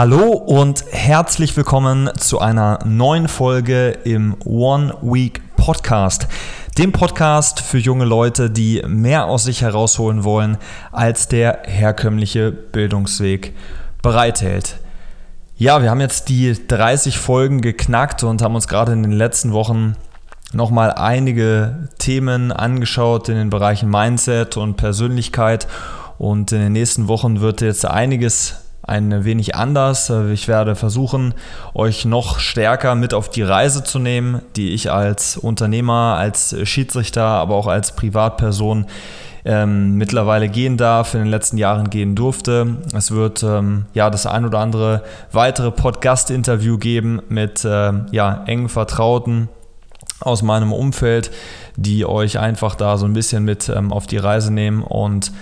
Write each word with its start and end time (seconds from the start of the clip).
Hallo 0.00 0.28
und 0.28 0.84
herzlich 0.92 1.56
willkommen 1.56 2.08
zu 2.16 2.38
einer 2.38 2.78
neuen 2.84 3.26
Folge 3.26 3.98
im 4.04 4.36
One 4.44 4.96
Week 5.02 5.42
Podcast. 5.56 6.28
Dem 6.78 6.92
Podcast 6.92 7.58
für 7.58 7.78
junge 7.78 8.04
Leute, 8.04 8.48
die 8.48 8.80
mehr 8.86 9.24
aus 9.24 9.42
sich 9.42 9.62
herausholen 9.62 10.22
wollen, 10.22 10.56
als 10.92 11.26
der 11.26 11.62
herkömmliche 11.64 12.52
Bildungsweg 12.52 13.56
bereithält. 14.00 14.78
Ja, 15.56 15.82
wir 15.82 15.90
haben 15.90 16.00
jetzt 16.00 16.28
die 16.28 16.56
30 16.68 17.18
Folgen 17.18 17.60
geknackt 17.60 18.22
und 18.22 18.40
haben 18.40 18.54
uns 18.54 18.68
gerade 18.68 18.92
in 18.92 19.02
den 19.02 19.10
letzten 19.10 19.52
Wochen 19.52 19.96
nochmal 20.52 20.92
einige 20.92 21.88
Themen 21.98 22.52
angeschaut 22.52 23.28
in 23.28 23.34
den 23.34 23.50
Bereichen 23.50 23.90
Mindset 23.90 24.58
und 24.58 24.76
Persönlichkeit. 24.76 25.66
Und 26.18 26.52
in 26.52 26.60
den 26.60 26.72
nächsten 26.72 27.08
Wochen 27.08 27.40
wird 27.40 27.62
jetzt 27.62 27.84
einiges 27.84 28.67
ein 28.88 29.24
wenig 29.24 29.54
anders. 29.54 30.10
Ich 30.32 30.48
werde 30.48 30.74
versuchen, 30.74 31.34
euch 31.74 32.04
noch 32.04 32.38
stärker 32.38 32.94
mit 32.94 33.14
auf 33.14 33.28
die 33.28 33.42
Reise 33.42 33.84
zu 33.84 33.98
nehmen, 33.98 34.42
die 34.56 34.74
ich 34.74 34.90
als 34.90 35.36
Unternehmer, 35.36 36.16
als 36.18 36.56
Schiedsrichter, 36.64 37.24
aber 37.24 37.54
auch 37.54 37.66
als 37.66 37.94
Privatperson 37.94 38.86
ähm, 39.44 39.94
mittlerweile 39.96 40.48
gehen 40.48 40.76
darf, 40.76 41.14
in 41.14 41.20
den 41.20 41.30
letzten 41.30 41.58
Jahren 41.58 41.90
gehen 41.90 42.14
durfte. 42.14 42.76
Es 42.94 43.10
wird 43.10 43.42
ähm, 43.42 43.86
ja 43.94 44.10
das 44.10 44.26
ein 44.26 44.44
oder 44.44 44.58
andere 44.58 45.02
weitere 45.32 45.70
Podcast-Interview 45.70 46.78
geben 46.78 47.22
mit 47.28 47.64
äh, 47.64 47.92
ja, 48.10 48.44
engen 48.46 48.68
Vertrauten 48.68 49.48
aus 50.20 50.42
meinem 50.42 50.72
Umfeld, 50.72 51.30
die 51.76 52.04
euch 52.04 52.38
einfach 52.38 52.74
da 52.74 52.96
so 52.98 53.06
ein 53.06 53.12
bisschen 53.12 53.44
mit 53.44 53.68
ähm, 53.68 53.92
auf 53.92 54.06
die 54.06 54.16
Reise 54.16 54.52
nehmen 54.52 54.82
und 54.82 55.32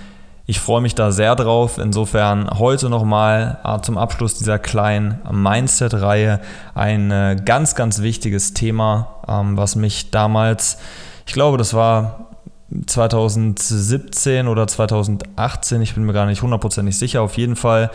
ich 0.47 0.61
freue 0.61 0.81
mich 0.81 0.95
da 0.95 1.11
sehr 1.11 1.35
drauf. 1.35 1.79
Insofern 1.79 2.49
heute 2.59 2.89
nochmal 2.89 3.59
äh, 3.65 3.81
zum 3.81 3.99
Abschluss 3.99 4.35
dieser 4.35 4.59
kleinen 4.59 5.19
Mindset-Reihe 5.31 6.41
ein 6.75 7.11
äh, 7.11 7.37
ganz, 7.45 7.75
ganz 7.75 8.01
wichtiges 8.01 8.55
Thema, 8.55 9.17
ähm, 9.29 9.57
was 9.57 9.75
mich 9.75 10.13
damals, 10.13 10.79
ich 11.27 11.33
glaube, 11.33 11.59
das 11.59 11.75
war 11.75 12.29
2017 12.87 14.47
oder 14.47 14.67
2018, 14.67 15.83
ich 15.83 15.95
bin 15.95 16.05
mir 16.05 16.13
gar 16.13 16.27
nicht 16.27 16.43
hundertprozentig 16.43 16.97
sicher, 16.97 17.23
auf 17.23 17.37
jeden 17.37 17.57
Fall 17.57 17.91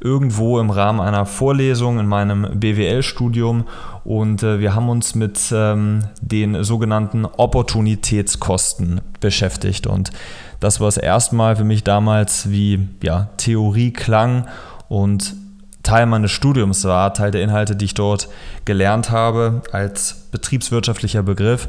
irgendwo 0.00 0.60
im 0.60 0.70
Rahmen 0.70 1.00
einer 1.00 1.26
Vorlesung 1.26 1.98
in 1.98 2.06
meinem 2.06 2.60
BWL-Studium 2.60 3.64
und 4.08 4.42
äh, 4.42 4.58
wir 4.58 4.74
haben 4.74 4.88
uns 4.88 5.14
mit 5.14 5.52
ähm, 5.52 6.02
den 6.22 6.64
sogenannten 6.64 7.26
Opportunitätskosten 7.26 9.02
beschäftigt. 9.20 9.86
Und 9.86 10.12
das, 10.60 10.80
was 10.80 10.96
erstmal 10.96 11.56
für 11.56 11.64
mich 11.64 11.84
damals 11.84 12.48
wie 12.48 12.88
ja, 13.02 13.28
Theorie 13.36 13.92
klang 13.92 14.48
und 14.88 15.36
Teil 15.82 16.06
meines 16.06 16.30
Studiums 16.30 16.84
war, 16.84 17.12
Teil 17.12 17.32
der 17.32 17.42
Inhalte, 17.42 17.76
die 17.76 17.84
ich 17.84 17.92
dort 17.92 18.30
gelernt 18.64 19.10
habe, 19.10 19.60
als 19.72 20.28
betriebswirtschaftlicher 20.32 21.22
Begriff, 21.22 21.68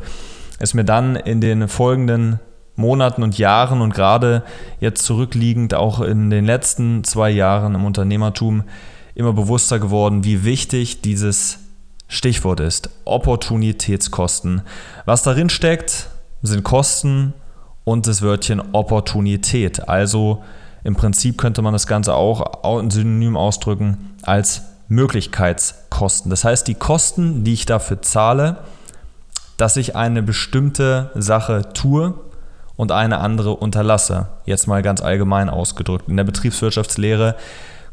ist 0.62 0.74
mir 0.76 0.86
dann 0.86 1.18
in 1.18 1.42
den 1.42 1.68
folgenden 1.68 2.40
Monaten 2.78 3.22
und 3.22 3.38
Jahren 3.38 3.82
und 3.82 3.94
gerade 3.94 4.44
jetzt 4.80 5.04
zurückliegend 5.04 5.74
auch 5.74 6.00
in 6.00 6.30
den 6.30 6.46
letzten 6.46 7.04
zwei 7.04 7.32
Jahren 7.32 7.76
im 7.76 7.84
Unternehmertum 7.84 8.64
immer 9.14 9.34
bewusster 9.34 9.78
geworden, 9.78 10.24
wie 10.24 10.46
wichtig 10.46 11.02
dieses 11.02 11.60
Stichwort 12.10 12.60
ist. 12.60 12.90
Opportunitätskosten. 13.06 14.64
Was 15.06 15.24
darin 15.24 15.50
steckt, 15.50 16.10
sind 16.42 16.64
Kosten, 16.64 17.34
und 17.90 18.06
das 18.06 18.22
Wörtchen 18.22 18.62
Opportunität. 18.72 19.90
Also 19.90 20.44
im 20.84 20.96
Prinzip 20.96 21.40
könnte 21.40 21.64
man 21.64 21.74
das 21.74 21.88
Ganze 21.88 22.14
auch 22.14 22.64
ein 22.64 22.92
Synonym 22.92 23.36
ausdrücken 23.36 24.16
als 24.22 24.62
Möglichkeitskosten. 24.90 26.30
Das 26.30 26.44
heißt, 26.44 26.68
die 26.68 26.76
Kosten, 26.76 27.44
die 27.44 27.54
ich 27.54 27.66
dafür 27.66 28.04
zahle, 28.04 28.58
dass 29.58 29.76
ich 29.76 29.96
eine 29.96 30.22
bestimmte 30.22 31.10
Sache 31.16 31.74
tue 31.74 32.14
und 32.76 32.92
eine 32.92 33.20
andere 33.20 33.56
unterlasse. 33.56 34.28
Jetzt 34.46 34.68
mal 34.68 34.84
ganz 34.84 35.02
allgemein 35.02 35.50
ausgedrückt. 35.50 36.08
In 36.08 36.18
der 36.18 36.24
Betriebswirtschaftslehre 36.24 37.36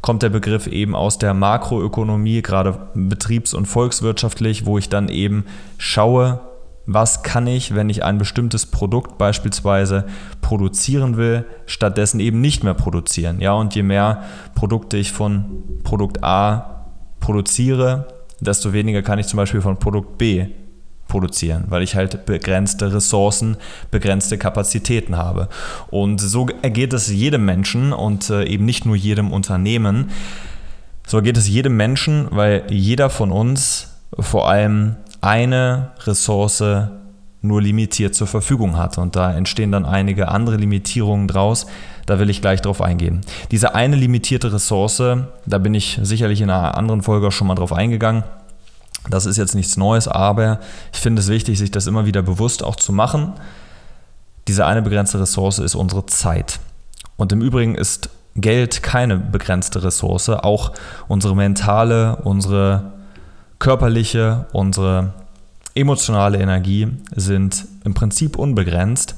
kommt 0.07 0.23
der 0.23 0.29
Begriff 0.29 0.67
eben 0.67 0.95
aus 0.95 1.17
der 1.17 1.33
Makroökonomie, 1.33 2.41
gerade 2.41 2.79
betriebs- 2.93 3.53
und 3.53 3.65
volkswirtschaftlich, 3.65 4.65
wo 4.65 4.77
ich 4.77 4.87
dann 4.87 5.09
eben 5.09 5.43
schaue, 5.77 6.39
was 6.85 7.23
kann 7.23 7.45
ich, 7.45 7.75
wenn 7.75 7.89
ich 7.89 8.05
ein 8.05 8.17
bestimmtes 8.17 8.67
Produkt 8.67 9.17
beispielsweise 9.17 10.05
produzieren 10.39 11.17
will, 11.17 11.43
stattdessen 11.65 12.21
eben 12.21 12.39
nicht 12.39 12.63
mehr 12.63 12.73
produzieren. 12.73 13.41
Ja, 13.41 13.51
und 13.51 13.75
je 13.75 13.83
mehr 13.83 14.23
Produkte 14.55 14.95
ich 14.95 15.11
von 15.11 15.81
Produkt 15.83 16.23
A 16.23 16.85
produziere, 17.19 18.07
desto 18.39 18.71
weniger 18.71 19.01
kann 19.01 19.19
ich 19.19 19.27
zum 19.27 19.35
Beispiel 19.35 19.59
von 19.59 19.77
Produkt 19.77 20.17
B 20.17 20.45
produzieren, 21.07 21.65
weil 21.69 21.83
ich 21.83 21.95
halt 21.95 22.25
begrenzte 22.25 22.93
Ressourcen, 22.93 23.57
begrenzte 23.91 24.37
Kapazitäten 24.37 25.17
habe. 25.17 25.49
Und 25.89 26.19
so 26.19 26.47
ergeht 26.61 26.93
es 26.93 27.09
jedem 27.09 27.45
Menschen 27.45 27.93
und 27.93 28.29
äh, 28.29 28.45
eben 28.45 28.65
nicht 28.65 28.85
nur 28.85 28.95
jedem 28.95 29.31
Unternehmen. 29.31 30.11
So 31.05 31.21
geht 31.21 31.37
es 31.37 31.47
jedem 31.47 31.77
Menschen, 31.77 32.27
weil 32.31 32.63
jeder 32.69 33.09
von 33.09 33.31
uns 33.31 33.93
vor 34.19 34.49
allem 34.49 34.95
eine 35.21 35.91
Ressource 36.05 36.63
nur 37.41 37.61
limitiert 37.61 38.15
zur 38.15 38.27
Verfügung 38.27 38.77
hat. 38.77 38.97
Und 38.97 39.15
da 39.15 39.33
entstehen 39.33 39.71
dann 39.71 39.85
einige 39.85 40.29
andere 40.29 40.57
Limitierungen 40.57 41.27
draus. 41.27 41.67
Da 42.05 42.19
will 42.19 42.29
ich 42.29 42.41
gleich 42.41 42.61
drauf 42.61 42.81
eingehen. 42.81 43.21
Diese 43.51 43.75
eine 43.75 43.95
limitierte 43.95 44.51
Ressource, 44.53 45.01
da 45.45 45.57
bin 45.57 45.73
ich 45.73 45.99
sicherlich 46.01 46.41
in 46.41 46.49
einer 46.49 46.77
anderen 46.77 47.01
Folge 47.01 47.31
schon 47.31 47.47
mal 47.47 47.55
drauf 47.55 47.73
eingegangen. 47.73 48.23
Das 49.09 49.25
ist 49.25 49.37
jetzt 49.37 49.55
nichts 49.55 49.77
Neues, 49.77 50.07
aber 50.07 50.59
ich 50.93 50.99
finde 50.99 51.21
es 51.21 51.27
wichtig, 51.27 51.57
sich 51.57 51.71
das 51.71 51.87
immer 51.87 52.05
wieder 52.05 52.21
bewusst 52.21 52.63
auch 52.63 52.75
zu 52.75 52.91
machen. 52.91 53.33
Diese 54.47 54.65
eine 54.65 54.81
begrenzte 54.81 55.19
Ressource 55.19 55.59
ist 55.59 55.75
unsere 55.75 56.05
Zeit. 56.05 56.59
Und 57.15 57.31
im 57.31 57.41
Übrigen 57.41 57.75
ist 57.75 58.09
Geld 58.35 58.83
keine 58.83 59.17
begrenzte 59.17 59.83
Ressource. 59.83 60.29
Auch 60.29 60.73
unsere 61.07 61.35
mentale, 61.35 62.17
unsere 62.17 62.93
körperliche, 63.59 64.45
unsere 64.53 65.13
emotionale 65.73 66.39
Energie 66.39 66.87
sind 67.15 67.65
im 67.83 67.93
Prinzip 67.93 68.37
unbegrenzt, 68.37 69.15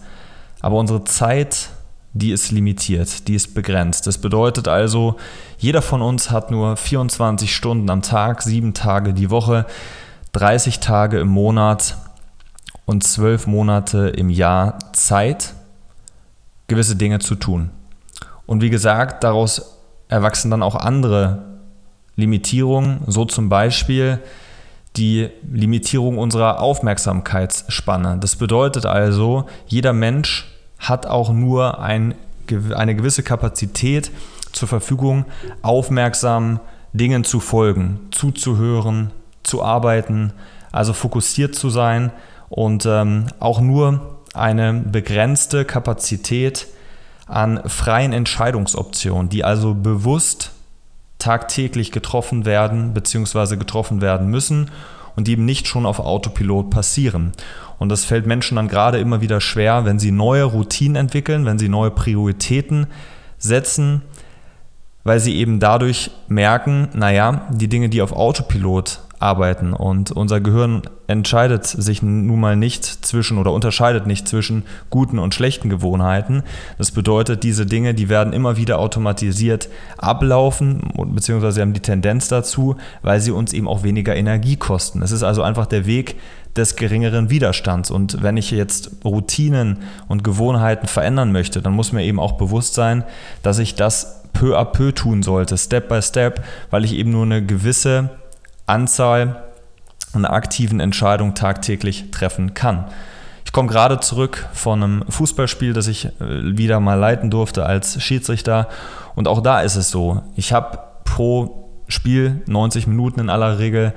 aber 0.62 0.78
unsere 0.78 1.04
Zeit, 1.06 1.70
die 2.20 2.32
ist 2.32 2.52
limitiert, 2.52 3.28
die 3.28 3.36
ist 3.36 3.54
begrenzt. 3.56 4.06
Das 4.08 4.18
bedeutet 4.18 4.68
also, 4.68 5.16
jeder 5.58 5.82
von 5.82 6.02
uns 6.02 6.30
hat 6.32 6.52
nur 6.52 6.78
24 6.78 7.56
Stunden 7.56 7.90
am 7.90 8.02
Tag, 8.02 8.42
sieben 8.42 8.74
Tage 8.74 9.14
die 9.14 9.30
Woche, 9.30 9.66
30 10.34 10.80
Tage 10.80 11.20
im 11.20 11.30
Monat 11.30 11.98
und 12.86 13.04
zwölf 13.04 13.48
Monate 13.48 14.10
im 14.10 14.30
Jahr 14.30 14.78
Zeit, 14.94 15.54
gewisse 16.68 16.96
Dinge 16.96 17.20
zu 17.20 17.36
tun. 17.36 17.72
Und 18.46 18.62
wie 18.62 18.70
gesagt, 18.70 19.24
daraus 19.24 19.78
erwachsen 20.08 20.52
dann 20.52 20.64
auch 20.64 20.76
andere 20.76 21.44
Limitierung, 22.16 23.02
so 23.08 23.26
zum 23.26 23.50
Beispiel 23.50 24.20
die 24.96 25.30
Limitierung 25.52 26.18
unserer 26.18 26.60
Aufmerksamkeitsspanne. 26.60 28.18
Das 28.20 28.36
bedeutet 28.36 28.86
also, 28.86 29.46
jeder 29.68 29.94
Mensch 29.94 30.49
hat 30.80 31.06
auch 31.06 31.32
nur 31.32 31.80
ein, 31.80 32.16
eine 32.76 32.96
gewisse 32.96 33.24
Kapazität 33.24 34.12
zur 34.52 34.68
Verfügung, 34.68 35.26
aufmerksam 35.62 36.60
Dingen 36.94 37.24
zu 37.24 37.40
folgen, 37.40 38.00
zuzuhören, 38.12 39.12
zu 39.44 39.64
arbeiten, 39.64 40.34
also 40.72 40.94
fokussiert 40.94 41.56
zu 41.56 41.70
sein 41.70 42.12
und 42.50 42.86
ähm, 42.86 43.28
auch 43.40 43.62
nur 43.62 44.20
eine 44.34 44.74
begrenzte 44.74 45.66
Kapazität 45.66 46.68
an 47.28 47.62
freien 47.68 48.14
Entscheidungsoptionen, 48.14 49.30
die 49.30 49.44
also 49.44 49.76
bewusst 49.76 50.52
tagtäglich 51.20 51.92
getroffen 51.92 52.46
werden 52.46 52.94
bzw. 52.94 53.58
getroffen 53.58 54.02
werden 54.02 54.30
müssen 54.30 54.72
und 55.16 55.28
die 55.28 55.34
eben 55.34 55.46
nicht 55.46 55.68
schon 55.68 55.86
auf 55.86 56.00
Autopilot 56.00 56.70
passieren. 56.70 57.32
Und 57.78 57.90
das 57.90 58.06
fällt 58.06 58.26
Menschen 58.26 58.58
dann 58.58 58.68
gerade 58.68 59.00
immer 59.00 59.22
wieder 59.22 59.42
schwer, 59.42 59.86
wenn 59.86 60.00
sie 60.00 60.12
neue 60.12 60.44
Routinen 60.44 60.96
entwickeln, 60.96 61.46
wenn 61.46 61.60
sie 61.60 61.70
neue 61.70 61.92
Prioritäten 61.92 62.88
setzen, 63.38 64.02
weil 65.04 65.20
sie 65.20 65.36
eben 65.38 65.60
dadurch 65.60 66.12
merken, 66.28 66.90
naja, 66.94 67.48
die 67.52 67.70
Dinge, 67.70 67.90
die 67.90 68.02
auf 68.02 68.12
Autopilot 68.12 69.00
arbeiten. 69.20 69.74
Und 69.74 70.12
unser 70.12 70.40
Gehirn 70.40 70.82
entscheidet 71.08 71.66
sich 71.66 72.02
nun 72.02 72.40
mal 72.40 72.56
nicht 72.56 72.86
zwischen 72.86 73.38
oder 73.38 73.52
unterscheidet 73.52 74.08
nicht 74.08 74.28
zwischen 74.28 74.64
guten 74.90 75.20
und 75.20 75.36
schlechten 75.36 75.70
Gewohnheiten. 75.70 76.44
Das 76.78 76.92
bedeutet, 76.92 77.44
diese 77.44 77.66
Dinge, 77.66 77.94
die 77.94 78.10
werden 78.10 78.34
immer 78.34 78.58
wieder 78.58 78.80
automatisiert 78.80 79.70
ablaufen, 79.98 80.82
beziehungsweise 81.14 81.62
haben 81.62 81.74
die 81.74 81.82
Tendenz 81.82 82.30
dazu, 82.30 82.78
weil 83.02 83.20
sie 83.20 83.32
uns 83.32 83.54
eben 83.54 83.68
auch 83.68 83.84
weniger 83.84 84.16
Energie 84.16 84.56
kosten. 84.56 85.02
Es 85.02 85.12
ist 85.12 85.24
also 85.24 85.44
einfach 85.44 85.66
der 85.66 85.86
Weg 85.86 86.16
des 86.56 86.76
geringeren 86.76 87.30
Widerstands. 87.30 87.92
Und 87.92 88.24
wenn 88.24 88.38
ich 88.38 88.52
jetzt 88.52 88.92
Routinen 89.04 89.80
und 90.08 90.24
Gewohnheiten 90.24 90.88
verändern 90.88 91.32
möchte, 91.32 91.62
dann 91.62 91.74
muss 91.74 91.92
mir 91.92 92.04
eben 92.04 92.20
auch 92.20 92.34
bewusst 92.34 92.74
sein, 92.74 93.04
dass 93.44 93.60
ich 93.60 93.76
das 93.76 94.24
peu 94.34 94.58
à 94.58 94.66
peu 94.66 94.92
tun 94.92 95.24
sollte, 95.24 95.58
Step 95.58 95.90
by 95.90 96.02
Step, 96.02 96.44
weil 96.70 96.86
ich 96.86 96.94
eben 96.94 97.12
nur 97.12 97.24
eine 97.24 97.46
gewisse 97.46 98.10
Anzahl 98.70 99.44
an 100.14 100.26
aktiven 100.26 100.80
Entscheidungen 100.80 101.36
tagtäglich 101.36 102.12
treffen 102.12 102.54
kann. 102.54 102.86
Ich 103.46 103.52
komme 103.52 103.70
gerade 103.70 104.00
zurück 104.00 104.48
von 104.54 104.84
einem 104.84 105.04
Fußballspiel, 105.10 105.74
das 105.74 105.88
ich 105.88 106.06
äh, 106.06 106.12
wieder 106.20 106.80
mal 106.80 106.96
leiten 106.96 107.30
durfte 107.30 107.66
als 107.66 108.02
Schiedsrichter. 108.02 108.68
Und 109.16 109.28
auch 109.28 109.42
da 109.42 109.62
ist 109.62 109.76
es 109.76 109.90
so, 109.90 110.22
ich 110.36 110.54
habe 110.54 110.80
pro 111.04 111.70
Spiel 111.88 112.42
90 112.46 112.86
Minuten 112.88 113.22
in 113.22 113.30
aller 113.30 113.58
Regel 113.60 113.94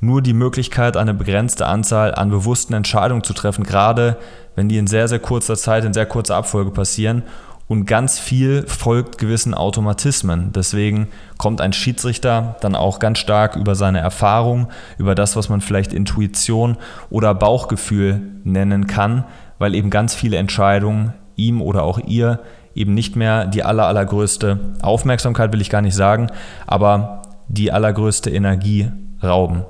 nur 0.00 0.22
die 0.22 0.32
Möglichkeit, 0.32 0.96
eine 0.96 1.14
begrenzte 1.14 1.66
Anzahl 1.66 2.14
an 2.14 2.30
bewussten 2.30 2.74
Entscheidungen 2.74 3.24
zu 3.24 3.32
treffen, 3.32 3.64
gerade 3.64 4.16
wenn 4.54 4.68
die 4.68 4.78
in 4.78 4.86
sehr, 4.86 5.08
sehr 5.08 5.18
kurzer 5.18 5.56
Zeit, 5.56 5.84
in 5.84 5.92
sehr 5.92 6.06
kurzer 6.06 6.36
Abfolge 6.36 6.70
passieren. 6.70 7.22
Und 7.66 7.86
ganz 7.86 8.18
viel 8.18 8.66
folgt 8.66 9.16
gewissen 9.16 9.54
Automatismen. 9.54 10.52
Deswegen 10.52 11.08
kommt 11.38 11.60
ein 11.60 11.72
Schiedsrichter 11.72 12.56
dann 12.60 12.74
auch 12.74 12.98
ganz 12.98 13.18
stark 13.18 13.56
über 13.56 13.74
seine 13.74 14.00
Erfahrung, 14.00 14.68
über 14.98 15.14
das, 15.14 15.34
was 15.34 15.48
man 15.48 15.62
vielleicht 15.62 15.94
Intuition 15.94 16.76
oder 17.08 17.34
Bauchgefühl 17.34 18.20
nennen 18.44 18.86
kann, 18.86 19.24
weil 19.58 19.74
eben 19.74 19.88
ganz 19.88 20.14
viele 20.14 20.36
Entscheidungen 20.36 21.14
ihm 21.36 21.62
oder 21.62 21.84
auch 21.84 21.98
ihr 21.98 22.40
eben 22.74 22.92
nicht 22.92 23.16
mehr 23.16 23.46
die 23.46 23.62
aller, 23.62 23.86
allergrößte 23.86 24.74
Aufmerksamkeit, 24.82 25.52
will 25.52 25.60
ich 25.60 25.70
gar 25.70 25.82
nicht 25.82 25.94
sagen, 25.94 26.28
aber 26.66 27.22
die 27.48 27.72
allergrößte 27.72 28.30
Energie 28.30 28.90
rauben. 29.22 29.64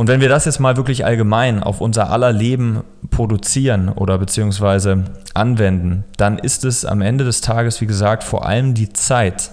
Und 0.00 0.06
wenn 0.06 0.22
wir 0.22 0.30
das 0.30 0.46
jetzt 0.46 0.60
mal 0.60 0.78
wirklich 0.78 1.04
allgemein 1.04 1.62
auf 1.62 1.82
unser 1.82 2.08
aller 2.08 2.32
Leben 2.32 2.84
produzieren 3.10 3.90
oder 3.90 4.16
beziehungsweise 4.16 5.04
anwenden, 5.34 6.04
dann 6.16 6.38
ist 6.38 6.64
es 6.64 6.86
am 6.86 7.02
Ende 7.02 7.24
des 7.24 7.42
Tages, 7.42 7.82
wie 7.82 7.86
gesagt, 7.86 8.24
vor 8.24 8.46
allem 8.46 8.72
die 8.72 8.94
Zeit, 8.94 9.50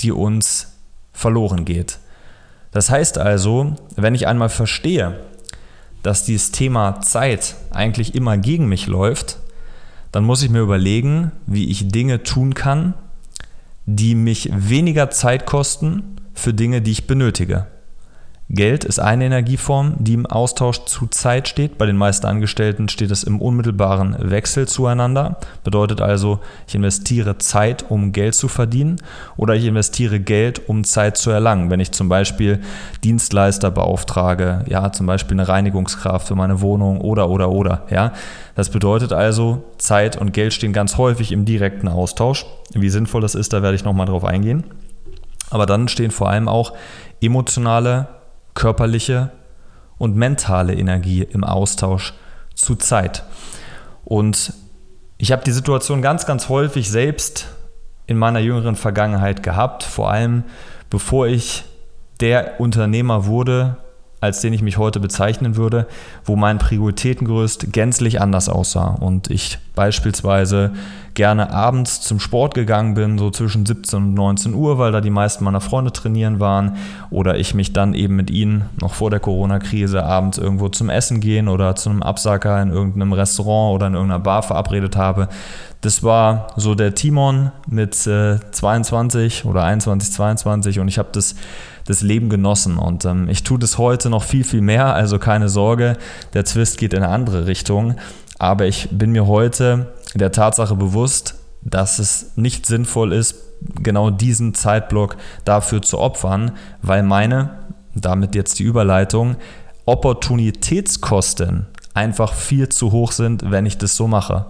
die 0.00 0.12
uns 0.12 0.72
verloren 1.12 1.66
geht. 1.66 1.98
Das 2.70 2.88
heißt 2.88 3.18
also, 3.18 3.76
wenn 3.96 4.14
ich 4.14 4.26
einmal 4.26 4.48
verstehe, 4.48 5.20
dass 6.02 6.24
dieses 6.24 6.50
Thema 6.50 7.02
Zeit 7.02 7.54
eigentlich 7.70 8.14
immer 8.14 8.38
gegen 8.38 8.66
mich 8.66 8.86
läuft, 8.86 9.40
dann 10.10 10.24
muss 10.24 10.42
ich 10.42 10.48
mir 10.48 10.60
überlegen, 10.60 11.32
wie 11.46 11.70
ich 11.70 11.88
Dinge 11.88 12.22
tun 12.22 12.54
kann, 12.54 12.94
die 13.84 14.14
mich 14.14 14.48
weniger 14.54 15.10
Zeit 15.10 15.44
kosten 15.44 16.16
für 16.32 16.54
Dinge, 16.54 16.80
die 16.80 16.92
ich 16.92 17.06
benötige. 17.06 17.66
Geld 18.50 18.84
ist 18.84 18.98
eine 18.98 19.24
Energieform, 19.24 19.94
die 19.98 20.12
im 20.12 20.26
Austausch 20.26 20.84
zu 20.84 21.06
Zeit 21.06 21.48
steht. 21.48 21.78
Bei 21.78 21.86
den 21.86 21.96
meisten 21.96 22.26
Angestellten 22.26 22.90
steht 22.90 23.10
es 23.10 23.24
im 23.24 23.40
unmittelbaren 23.40 24.16
Wechsel 24.18 24.68
zueinander. 24.68 25.38
Bedeutet 25.64 26.02
also, 26.02 26.40
ich 26.68 26.74
investiere 26.74 27.38
Zeit, 27.38 27.86
um 27.88 28.12
Geld 28.12 28.34
zu 28.34 28.48
verdienen 28.48 28.96
oder 29.38 29.54
ich 29.54 29.64
investiere 29.64 30.20
Geld, 30.20 30.68
um 30.68 30.84
Zeit 30.84 31.16
zu 31.16 31.30
erlangen. 31.30 31.70
Wenn 31.70 31.80
ich 31.80 31.92
zum 31.92 32.10
Beispiel 32.10 32.60
Dienstleister 33.02 33.70
beauftrage, 33.70 34.64
ja, 34.68 34.92
zum 34.92 35.06
Beispiel 35.06 35.36
eine 35.36 35.48
Reinigungskraft 35.48 36.28
für 36.28 36.34
meine 36.34 36.60
Wohnung 36.60 37.00
oder, 37.00 37.30
oder, 37.30 37.50
oder, 37.50 37.86
ja. 37.88 38.12
Das 38.56 38.68
bedeutet 38.68 39.14
also, 39.14 39.64
Zeit 39.78 40.16
und 40.20 40.34
Geld 40.34 40.52
stehen 40.52 40.74
ganz 40.74 40.98
häufig 40.98 41.32
im 41.32 41.46
direkten 41.46 41.88
Austausch. 41.88 42.44
Wie 42.74 42.90
sinnvoll 42.90 43.22
das 43.22 43.34
ist, 43.34 43.54
da 43.54 43.62
werde 43.62 43.74
ich 43.74 43.84
nochmal 43.84 44.06
drauf 44.06 44.24
eingehen. 44.24 44.64
Aber 45.50 45.64
dann 45.64 45.88
stehen 45.88 46.10
vor 46.10 46.28
allem 46.28 46.46
auch 46.46 46.74
emotionale 47.20 48.08
körperliche 48.54 49.30
und 49.98 50.16
mentale 50.16 50.74
Energie 50.74 51.22
im 51.22 51.44
Austausch 51.44 52.14
zu 52.54 52.76
Zeit. 52.76 53.24
Und 54.04 54.52
ich 55.18 55.32
habe 55.32 55.44
die 55.44 55.52
Situation 55.52 56.02
ganz, 56.02 56.26
ganz 56.26 56.48
häufig 56.48 56.90
selbst 56.90 57.48
in 58.06 58.16
meiner 58.18 58.40
jüngeren 58.40 58.76
Vergangenheit 58.76 59.42
gehabt, 59.42 59.82
vor 59.82 60.10
allem 60.10 60.44
bevor 60.90 61.26
ich 61.26 61.64
der 62.20 62.60
Unternehmer 62.60 63.26
wurde, 63.26 63.76
als 64.24 64.40
den 64.40 64.52
ich 64.52 64.62
mich 64.62 64.78
heute 64.78 65.00
bezeichnen 65.00 65.56
würde, 65.56 65.86
wo 66.24 66.36
mein 66.36 66.58
Prioritätengerüst 66.58 67.72
gänzlich 67.72 68.20
anders 68.20 68.48
aussah 68.48 68.88
und 68.88 69.30
ich 69.30 69.58
beispielsweise 69.74 70.72
gerne 71.14 71.52
abends 71.52 72.00
zum 72.00 72.20
Sport 72.20 72.54
gegangen 72.54 72.94
bin, 72.94 73.18
so 73.18 73.30
zwischen 73.30 73.66
17 73.66 73.98
und 73.98 74.14
19 74.14 74.54
Uhr, 74.54 74.78
weil 74.78 74.92
da 74.92 75.00
die 75.00 75.10
meisten 75.10 75.44
meiner 75.44 75.60
Freunde 75.60 75.92
trainieren 75.92 76.40
waren 76.40 76.76
oder 77.10 77.38
ich 77.38 77.54
mich 77.54 77.72
dann 77.72 77.94
eben 77.94 78.16
mit 78.16 78.30
ihnen 78.30 78.64
noch 78.80 78.94
vor 78.94 79.10
der 79.10 79.20
Corona-Krise 79.20 80.04
abends 80.04 80.38
irgendwo 80.38 80.68
zum 80.68 80.90
Essen 80.90 81.20
gehen 81.20 81.48
oder 81.48 81.76
zu 81.76 81.90
einem 81.90 82.02
Absacker 82.02 82.60
in 82.60 82.70
irgendeinem 82.70 83.12
Restaurant 83.12 83.74
oder 83.76 83.86
in 83.86 83.94
irgendeiner 83.94 84.20
Bar 84.20 84.42
verabredet 84.42 84.96
habe. 84.96 85.28
Das 85.80 86.02
war 86.02 86.48
so 86.56 86.74
der 86.74 86.94
Timon 86.94 87.52
mit 87.68 88.06
äh, 88.06 88.38
22 88.50 89.44
oder 89.44 89.64
21, 89.64 90.12
22 90.12 90.80
und 90.80 90.88
ich 90.88 90.98
habe 90.98 91.10
das 91.12 91.34
das 91.86 92.02
Leben 92.02 92.28
genossen. 92.28 92.78
Und 92.78 93.04
ähm, 93.04 93.28
ich 93.28 93.42
tue 93.42 93.58
das 93.58 93.78
heute 93.78 94.10
noch 94.10 94.22
viel, 94.22 94.44
viel 94.44 94.60
mehr. 94.60 94.94
Also 94.94 95.18
keine 95.18 95.48
Sorge, 95.48 95.96
der 96.32 96.44
Twist 96.44 96.78
geht 96.78 96.94
in 96.94 97.02
eine 97.02 97.12
andere 97.12 97.46
Richtung. 97.46 97.96
Aber 98.38 98.66
ich 98.66 98.88
bin 98.90 99.12
mir 99.12 99.26
heute 99.26 99.92
der 100.14 100.32
Tatsache 100.32 100.74
bewusst, 100.74 101.36
dass 101.62 101.98
es 101.98 102.32
nicht 102.36 102.66
sinnvoll 102.66 103.12
ist, 103.12 103.36
genau 103.82 104.10
diesen 104.10 104.54
Zeitblock 104.54 105.16
dafür 105.44 105.82
zu 105.82 105.98
opfern, 105.98 106.52
weil 106.82 107.02
meine, 107.02 107.58
damit 107.94 108.34
jetzt 108.34 108.58
die 108.58 108.64
Überleitung, 108.64 109.36
Opportunitätskosten 109.86 111.66
einfach 111.94 112.34
viel 112.34 112.68
zu 112.68 112.92
hoch 112.92 113.12
sind, 113.12 113.50
wenn 113.50 113.66
ich 113.66 113.78
das 113.78 113.96
so 113.96 114.08
mache. 114.08 114.46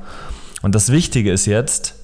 Und 0.63 0.75
das 0.75 0.91
Wichtige 0.91 1.31
ist 1.31 1.47
jetzt, 1.47 1.95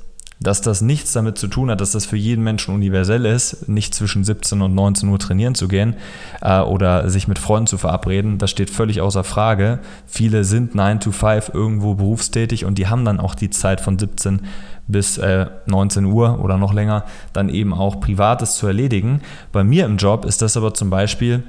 dass 0.40 0.62
das 0.62 0.80
nichts 0.80 1.12
damit 1.12 1.36
zu 1.36 1.48
tun 1.48 1.70
hat, 1.70 1.80
dass 1.80 1.92
das 1.92 2.06
für 2.06 2.16
jeden 2.16 2.42
Menschen 2.42 2.74
universell 2.74 3.26
ist, 3.26 3.68
nicht 3.68 3.94
zwischen 3.94 4.24
17 4.24 4.62
und 4.62 4.74
19 4.74 5.08
Uhr 5.08 5.18
trainieren 5.18 5.54
zu 5.54 5.68
gehen 5.68 5.96
äh, 6.40 6.60
oder 6.60 7.10
sich 7.10 7.28
mit 7.28 7.38
Freunden 7.38 7.66
zu 7.66 7.76
verabreden. 7.76 8.38
Das 8.38 8.50
steht 8.50 8.70
völlig 8.70 9.02
außer 9.02 9.22
Frage. 9.22 9.80
Viele 10.06 10.44
sind 10.44 10.74
9 10.74 11.00
to 11.00 11.12
5 11.12 11.50
irgendwo 11.52 11.94
berufstätig 11.94 12.64
und 12.64 12.78
die 12.78 12.88
haben 12.88 13.04
dann 13.04 13.20
auch 13.20 13.34
die 13.34 13.50
Zeit 13.50 13.82
von 13.82 13.98
17 13.98 14.40
bis 14.86 15.18
äh, 15.18 15.46
19 15.66 16.06
Uhr 16.06 16.42
oder 16.42 16.56
noch 16.56 16.72
länger 16.72 17.04
dann 17.32 17.48
eben 17.50 17.74
auch 17.74 18.00
Privates 18.00 18.54
zu 18.54 18.66
erledigen. 18.66 19.20
Bei 19.52 19.62
mir 19.62 19.84
im 19.84 19.98
Job 19.98 20.24
ist 20.24 20.42
das 20.42 20.56
aber 20.56 20.74
zum 20.74 20.90
Beispiel 20.90 21.44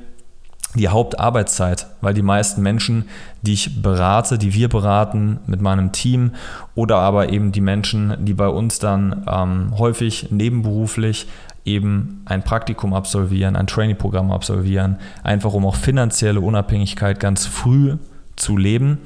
die 0.75 0.87
Hauptarbeitszeit, 0.87 1.87
weil 1.99 2.13
die 2.13 2.21
meisten 2.21 2.61
Menschen, 2.61 3.09
die 3.41 3.53
ich 3.53 3.81
berate, 3.81 4.37
die 4.37 4.53
wir 4.53 4.69
beraten 4.69 5.39
mit 5.45 5.61
meinem 5.61 5.91
Team 5.91 6.31
oder 6.75 6.97
aber 6.97 7.29
eben 7.29 7.51
die 7.51 7.61
Menschen, 7.61 8.15
die 8.25 8.33
bei 8.33 8.47
uns 8.47 8.79
dann 8.79 9.25
ähm, 9.29 9.77
häufig 9.77 10.31
nebenberuflich 10.31 11.27
eben 11.65 12.21
ein 12.25 12.43
Praktikum 12.43 12.93
absolvieren, 12.93 13.55
ein 13.55 13.67
Trainingprogramm 13.67 14.31
absolvieren, 14.31 14.97
einfach 15.23 15.53
um 15.53 15.65
auch 15.65 15.75
finanzielle 15.75 16.39
Unabhängigkeit 16.39 17.19
ganz 17.19 17.45
früh 17.45 17.97
zu 18.35 18.57
leben, 18.57 18.99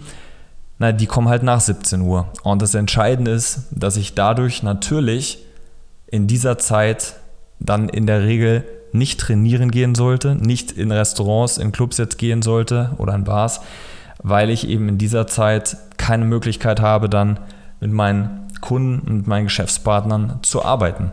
na, 0.77 0.91
die 0.91 1.05
kommen 1.05 1.29
halt 1.29 1.43
nach 1.43 1.61
17 1.61 2.01
Uhr. 2.01 2.27
Und 2.43 2.61
das 2.61 2.75
Entscheidende 2.75 3.31
ist, 3.31 3.67
dass 3.71 3.95
ich 3.95 4.13
dadurch 4.13 4.61
natürlich 4.61 5.39
in 6.07 6.27
dieser 6.27 6.57
Zeit 6.57 7.15
dann 7.59 7.87
in 7.87 8.05
der 8.07 8.23
Regel 8.23 8.65
nicht 8.97 9.19
trainieren 9.19 9.71
gehen 9.71 9.95
sollte, 9.95 10.35
nicht 10.35 10.71
in 10.71 10.91
Restaurants, 10.91 11.57
in 11.57 11.71
Clubs 11.71 11.97
jetzt 11.97 12.17
gehen 12.17 12.41
sollte 12.41 12.91
oder 12.97 13.13
in 13.13 13.23
Bars, 13.23 13.61
weil 14.21 14.49
ich 14.49 14.67
eben 14.67 14.89
in 14.89 14.97
dieser 14.97 15.27
Zeit 15.27 15.77
keine 15.97 16.25
Möglichkeit 16.25 16.79
habe, 16.79 17.09
dann 17.09 17.39
mit 17.79 17.91
meinen 17.91 18.47
Kunden 18.61 19.07
und 19.07 19.17
mit 19.17 19.27
meinen 19.27 19.45
Geschäftspartnern 19.45 20.39
zu 20.41 20.63
arbeiten. 20.63 21.11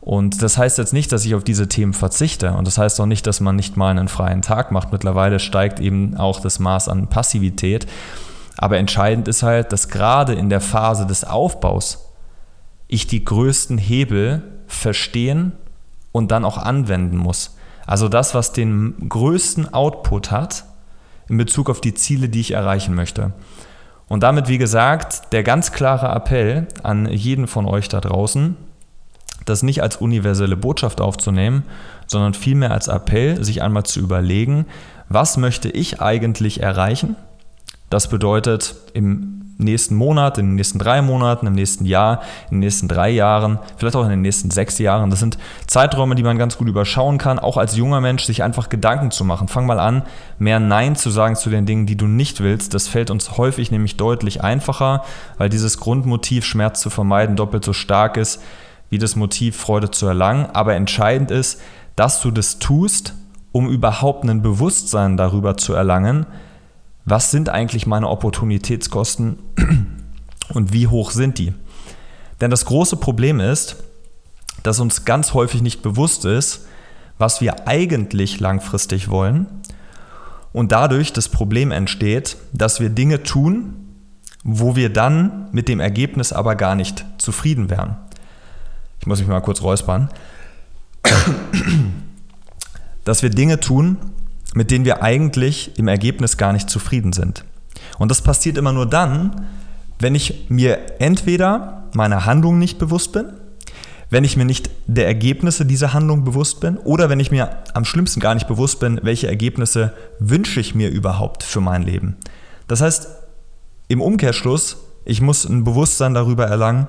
Und 0.00 0.42
das 0.42 0.58
heißt 0.58 0.78
jetzt 0.78 0.92
nicht, 0.92 1.12
dass 1.12 1.24
ich 1.24 1.36
auf 1.36 1.44
diese 1.44 1.68
Themen 1.68 1.92
verzichte. 1.92 2.54
Und 2.54 2.66
das 2.66 2.76
heißt 2.76 3.00
auch 3.00 3.06
nicht, 3.06 3.24
dass 3.26 3.40
man 3.40 3.54
nicht 3.54 3.76
mal 3.76 3.90
einen 3.90 4.08
freien 4.08 4.42
Tag 4.42 4.72
macht. 4.72 4.90
Mittlerweile 4.90 5.38
steigt 5.38 5.78
eben 5.78 6.16
auch 6.16 6.40
das 6.40 6.58
Maß 6.58 6.88
an 6.88 7.06
Passivität. 7.06 7.86
Aber 8.58 8.78
entscheidend 8.78 9.28
ist 9.28 9.44
halt, 9.44 9.72
dass 9.72 9.88
gerade 9.88 10.34
in 10.34 10.50
der 10.50 10.60
Phase 10.60 11.06
des 11.06 11.22
Aufbaus 11.22 12.10
ich 12.88 13.06
die 13.06 13.24
größten 13.24 13.78
Hebel 13.78 14.42
verstehen 14.66 15.52
und 16.12 16.30
dann 16.30 16.44
auch 16.44 16.58
anwenden 16.58 17.16
muss. 17.16 17.56
Also 17.86 18.08
das, 18.08 18.34
was 18.34 18.52
den 18.52 19.08
größten 19.08 19.74
Output 19.74 20.30
hat 20.30 20.64
in 21.28 21.36
Bezug 21.36 21.70
auf 21.70 21.80
die 21.80 21.94
Ziele, 21.94 22.28
die 22.28 22.40
ich 22.40 22.52
erreichen 22.52 22.94
möchte. 22.94 23.32
Und 24.08 24.22
damit, 24.22 24.48
wie 24.48 24.58
gesagt, 24.58 25.32
der 25.32 25.42
ganz 25.42 25.72
klare 25.72 26.14
Appell 26.14 26.68
an 26.82 27.06
jeden 27.06 27.46
von 27.46 27.66
euch 27.66 27.88
da 27.88 28.00
draußen, 28.00 28.56
das 29.46 29.62
nicht 29.62 29.82
als 29.82 29.96
universelle 29.96 30.56
Botschaft 30.56 31.00
aufzunehmen, 31.00 31.64
sondern 32.06 32.34
vielmehr 32.34 32.70
als 32.70 32.88
Appell, 32.88 33.42
sich 33.42 33.62
einmal 33.62 33.84
zu 33.84 34.00
überlegen, 34.00 34.66
was 35.08 35.36
möchte 35.36 35.68
ich 35.68 36.00
eigentlich 36.00 36.60
erreichen? 36.60 37.16
Das 37.90 38.08
bedeutet 38.08 38.74
im 38.94 39.31
nächsten 39.58 39.94
Monat, 39.94 40.38
in 40.38 40.46
den 40.46 40.54
nächsten 40.56 40.78
drei 40.78 41.02
Monaten, 41.02 41.46
im 41.46 41.52
nächsten 41.54 41.84
Jahr, 41.84 42.22
in 42.50 42.56
den 42.56 42.60
nächsten 42.60 42.88
drei 42.88 43.10
Jahren, 43.10 43.58
vielleicht 43.76 43.96
auch 43.96 44.04
in 44.04 44.10
den 44.10 44.22
nächsten 44.22 44.50
sechs 44.50 44.78
Jahren. 44.78 45.10
Das 45.10 45.20
sind 45.20 45.38
Zeiträume, 45.66 46.14
die 46.14 46.22
man 46.22 46.38
ganz 46.38 46.58
gut 46.58 46.68
überschauen 46.68 47.18
kann, 47.18 47.38
auch 47.38 47.56
als 47.56 47.76
junger 47.76 48.00
Mensch 48.00 48.24
sich 48.24 48.42
einfach 48.42 48.68
Gedanken 48.68 49.10
zu 49.10 49.24
machen. 49.24 49.48
Fang 49.48 49.66
mal 49.66 49.78
an, 49.80 50.02
mehr 50.38 50.60
Nein 50.60 50.96
zu 50.96 51.10
sagen 51.10 51.36
zu 51.36 51.50
den 51.50 51.66
Dingen, 51.66 51.86
die 51.86 51.96
du 51.96 52.06
nicht 52.06 52.40
willst. 52.40 52.74
Das 52.74 52.88
fällt 52.88 53.10
uns 53.10 53.36
häufig 53.36 53.70
nämlich 53.70 53.96
deutlich 53.96 54.42
einfacher, 54.42 55.04
weil 55.38 55.48
dieses 55.48 55.78
Grundmotiv, 55.78 56.44
Schmerz 56.44 56.80
zu 56.80 56.90
vermeiden, 56.90 57.36
doppelt 57.36 57.64
so 57.64 57.72
stark 57.72 58.16
ist 58.16 58.40
wie 58.92 58.98
das 58.98 59.16
Motiv, 59.16 59.56
Freude 59.56 59.90
zu 59.90 60.06
erlangen, 60.06 60.48
aber 60.52 60.74
entscheidend 60.74 61.30
ist, 61.30 61.58
dass 61.96 62.20
du 62.20 62.30
das 62.30 62.58
tust, 62.58 63.14
um 63.50 63.70
überhaupt 63.70 64.24
ein 64.24 64.42
Bewusstsein 64.42 65.16
darüber 65.16 65.56
zu 65.56 65.72
erlangen, 65.72 66.26
was 67.04 67.30
sind 67.30 67.48
eigentlich 67.48 67.86
meine 67.86 68.08
Opportunitätskosten 68.08 69.38
und 70.54 70.72
wie 70.72 70.86
hoch 70.86 71.10
sind 71.10 71.38
die. 71.38 71.52
Denn 72.40 72.50
das 72.50 72.64
große 72.64 72.96
Problem 72.96 73.40
ist, 73.40 73.76
dass 74.62 74.80
uns 74.80 75.04
ganz 75.04 75.34
häufig 75.34 75.62
nicht 75.62 75.82
bewusst 75.82 76.24
ist, 76.24 76.66
was 77.18 77.40
wir 77.40 77.68
eigentlich 77.68 78.40
langfristig 78.40 79.08
wollen 79.08 79.46
und 80.52 80.72
dadurch 80.72 81.12
das 81.12 81.28
Problem 81.28 81.70
entsteht, 81.70 82.36
dass 82.52 82.80
wir 82.80 82.90
Dinge 82.90 83.22
tun, 83.22 83.74
wo 84.44 84.76
wir 84.76 84.92
dann 84.92 85.48
mit 85.52 85.68
dem 85.68 85.80
Ergebnis 85.80 86.32
aber 86.32 86.56
gar 86.56 86.74
nicht 86.74 87.04
zufrieden 87.18 87.70
wären. 87.70 87.96
Ich 89.00 89.06
muss 89.06 89.20
mich 89.20 89.28
mal 89.28 89.40
kurz 89.40 89.62
räuspern. 89.62 90.10
Dass 93.04 93.22
wir 93.24 93.30
Dinge 93.30 93.58
tun, 93.58 93.96
mit 94.54 94.70
denen 94.70 94.84
wir 94.84 95.02
eigentlich 95.02 95.78
im 95.78 95.88
Ergebnis 95.88 96.36
gar 96.36 96.52
nicht 96.52 96.68
zufrieden 96.68 97.12
sind. 97.12 97.44
Und 97.98 98.10
das 98.10 98.22
passiert 98.22 98.58
immer 98.58 98.72
nur 98.72 98.86
dann, 98.86 99.46
wenn 99.98 100.14
ich 100.14 100.46
mir 100.48 101.00
entweder 101.00 101.84
meiner 101.94 102.26
Handlung 102.26 102.58
nicht 102.58 102.78
bewusst 102.78 103.12
bin, 103.12 103.26
wenn 104.10 104.24
ich 104.24 104.36
mir 104.36 104.44
nicht 104.44 104.68
der 104.86 105.06
Ergebnisse 105.06 105.64
dieser 105.64 105.94
Handlung 105.94 106.24
bewusst 106.24 106.60
bin 106.60 106.76
oder 106.76 107.08
wenn 107.08 107.20
ich 107.20 107.30
mir 107.30 107.62
am 107.72 107.86
schlimmsten 107.86 108.20
gar 108.20 108.34
nicht 108.34 108.46
bewusst 108.46 108.78
bin, 108.78 109.00
welche 109.02 109.26
Ergebnisse 109.26 109.94
wünsche 110.18 110.60
ich 110.60 110.74
mir 110.74 110.90
überhaupt 110.90 111.42
für 111.42 111.60
mein 111.60 111.82
Leben. 111.82 112.16
Das 112.68 112.82
heißt, 112.82 113.08
im 113.88 114.02
Umkehrschluss, 114.02 114.76
ich 115.04 115.20
muss 115.22 115.46
ein 115.46 115.64
Bewusstsein 115.64 116.14
darüber 116.14 116.46
erlangen, 116.46 116.88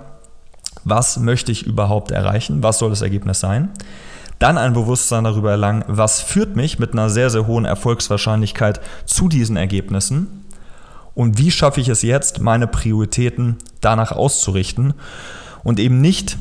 was 0.83 1.17
möchte 1.17 1.51
ich 1.51 1.65
überhaupt 1.65 2.11
erreichen, 2.11 2.61
was 2.61 2.79
soll 2.79 2.89
das 2.89 3.01
Ergebnis 3.01 3.39
sein. 3.39 3.69
Dann 4.39 4.57
ein 4.57 4.73
Bewusstsein 4.73 5.23
darüber 5.23 5.51
erlangen, 5.51 5.83
was 5.87 6.21
führt 6.21 6.55
mich 6.55 6.79
mit 6.79 6.93
einer 6.93 7.09
sehr, 7.09 7.29
sehr 7.29 7.47
hohen 7.47 7.65
Erfolgswahrscheinlichkeit 7.65 8.81
zu 9.05 9.29
diesen 9.29 9.57
Ergebnissen 9.57 10.43
und 11.15 11.37
wie 11.37 11.51
schaffe 11.51 11.79
ich 11.79 11.89
es 11.89 12.01
jetzt, 12.01 12.41
meine 12.41 12.67
Prioritäten 12.67 13.57
danach 13.81 14.11
auszurichten 14.11 14.93
und 15.63 15.79
eben 15.79 16.01
nicht 16.01 16.37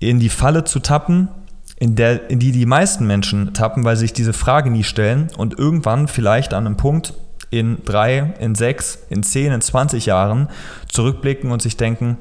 in 0.00 0.18
die 0.18 0.28
Falle 0.28 0.64
zu 0.64 0.80
tappen, 0.80 1.28
in, 1.76 1.96
der, 1.96 2.30
in 2.30 2.38
die 2.38 2.52
die 2.52 2.66
meisten 2.66 3.06
Menschen 3.06 3.54
tappen, 3.54 3.84
weil 3.84 3.96
sie 3.96 4.02
sich 4.02 4.12
diese 4.12 4.32
Frage 4.32 4.70
nie 4.70 4.84
stellen 4.84 5.28
und 5.36 5.58
irgendwann 5.58 6.08
vielleicht 6.08 6.54
an 6.54 6.66
einem 6.66 6.76
Punkt 6.76 7.14
in 7.50 7.84
drei, 7.84 8.34
in 8.40 8.54
sechs, 8.54 8.98
in 9.10 9.22
zehn, 9.22 9.52
in 9.52 9.60
20 9.60 10.06
Jahren 10.06 10.48
zurückblicken 10.88 11.52
und 11.52 11.62
sich 11.62 11.76
denken, 11.76 12.18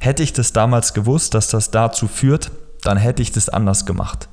hätte 0.00 0.22
ich 0.22 0.32
das 0.32 0.52
damals 0.52 0.94
gewusst, 0.94 1.34
dass 1.34 1.48
das 1.48 1.70
dazu 1.70 2.08
führt, 2.08 2.52
dann 2.82 2.96
hätte 2.96 3.22
ich 3.22 3.32
das 3.32 3.48
anders 3.48 3.86
gemacht. 3.86 4.28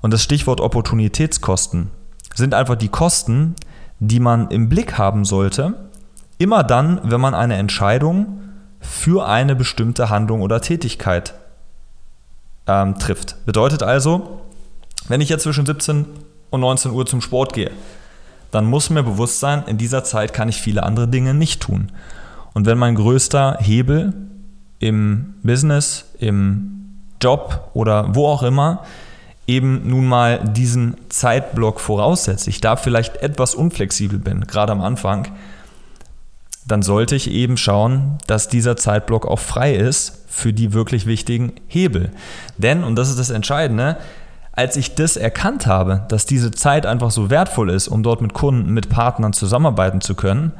Und 0.00 0.12
das 0.12 0.22
Stichwort 0.22 0.60
Opportunitätskosten 0.60 1.90
sind 2.34 2.54
einfach 2.54 2.76
die 2.76 2.88
Kosten, 2.88 3.54
die 3.98 4.20
man 4.20 4.48
im 4.48 4.68
Blick 4.68 4.96
haben 4.96 5.24
sollte, 5.24 5.74
immer 6.38 6.62
dann, 6.62 7.00
wenn 7.02 7.20
man 7.20 7.34
eine 7.34 7.56
Entscheidung 7.56 8.40
für 8.80 9.26
eine 9.26 9.56
bestimmte 9.56 10.08
Handlung 10.08 10.40
oder 10.40 10.60
Tätigkeit 10.60 11.34
ähm, 12.66 12.98
trifft. 12.98 13.44
Bedeutet 13.44 13.82
also, 13.82 14.40
wenn 15.08 15.20
ich 15.20 15.28
jetzt 15.28 15.42
zwischen 15.42 15.66
17 15.66 16.06
und 16.50 16.60
19 16.60 16.92
Uhr 16.92 17.06
zum 17.06 17.20
Sport 17.20 17.52
gehe, 17.54 17.72
dann 18.50 18.66
muss 18.66 18.88
mir 18.88 19.02
bewusst 19.02 19.40
sein, 19.40 19.64
in 19.66 19.78
dieser 19.78 20.04
Zeit 20.04 20.32
kann 20.32 20.48
ich 20.48 20.60
viele 20.60 20.84
andere 20.84 21.08
Dinge 21.08 21.34
nicht 21.34 21.60
tun. 21.60 21.90
Und 22.54 22.66
wenn 22.66 22.78
mein 22.78 22.94
größter 22.94 23.58
Hebel 23.60 24.14
im 24.78 25.34
Business, 25.42 26.06
im 26.18 26.77
Job 27.20 27.70
oder 27.74 28.14
wo 28.14 28.26
auch 28.26 28.42
immer 28.42 28.84
eben 29.46 29.88
nun 29.88 30.06
mal 30.06 30.44
diesen 30.44 30.96
Zeitblock 31.08 31.80
voraussetzt, 31.80 32.46
ich 32.48 32.60
da 32.60 32.76
vielleicht 32.76 33.16
etwas 33.16 33.54
unflexibel 33.54 34.18
bin, 34.18 34.42
gerade 34.42 34.72
am 34.72 34.82
Anfang, 34.82 35.28
dann 36.66 36.82
sollte 36.82 37.16
ich 37.16 37.30
eben 37.30 37.56
schauen, 37.56 38.18
dass 38.26 38.48
dieser 38.48 38.76
Zeitblock 38.76 39.26
auch 39.26 39.38
frei 39.38 39.74
ist 39.74 40.24
für 40.28 40.52
die 40.52 40.74
wirklich 40.74 41.06
wichtigen 41.06 41.54
Hebel. 41.66 42.10
Denn, 42.58 42.84
und 42.84 42.96
das 42.96 43.08
ist 43.08 43.18
das 43.18 43.30
Entscheidende, 43.30 43.96
als 44.52 44.76
ich 44.76 44.94
das 44.94 45.16
erkannt 45.16 45.66
habe, 45.66 46.04
dass 46.08 46.26
diese 46.26 46.50
Zeit 46.50 46.84
einfach 46.84 47.10
so 47.10 47.30
wertvoll 47.30 47.70
ist, 47.70 47.88
um 47.88 48.02
dort 48.02 48.20
mit 48.20 48.34
Kunden, 48.34 48.74
mit 48.74 48.90
Partnern 48.90 49.32
zusammenarbeiten 49.32 50.02
zu 50.02 50.14
können, 50.14 50.52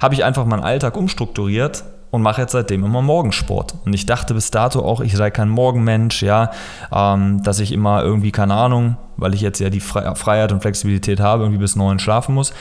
habe 0.00 0.14
ich 0.14 0.22
einfach 0.22 0.44
meinen 0.44 0.62
Alltag 0.62 0.96
umstrukturiert 0.96 1.82
und 2.10 2.22
mache 2.22 2.42
jetzt 2.42 2.52
seitdem 2.52 2.84
immer 2.84 3.02
Morgensport. 3.02 3.74
Und 3.84 3.92
ich 3.92 4.06
dachte 4.06 4.34
bis 4.34 4.50
dato 4.50 4.84
auch, 4.84 5.00
ich 5.00 5.16
sei 5.16 5.30
kein 5.30 5.48
Morgenmensch, 5.48 6.22
ja, 6.22 6.50
ähm, 6.92 7.42
dass 7.42 7.60
ich 7.60 7.72
immer 7.72 8.02
irgendwie, 8.02 8.32
keine 8.32 8.54
Ahnung, 8.54 8.96
weil 9.16 9.34
ich 9.34 9.40
jetzt 9.40 9.58
ja 9.60 9.70
die 9.70 9.80
Freiheit 9.80 10.52
und 10.52 10.60
Flexibilität 10.60 11.20
habe, 11.20 11.44
irgendwie 11.44 11.60
bis 11.60 11.76
neun 11.76 11.98
schlafen 11.98 12.34
muss. 12.34 12.52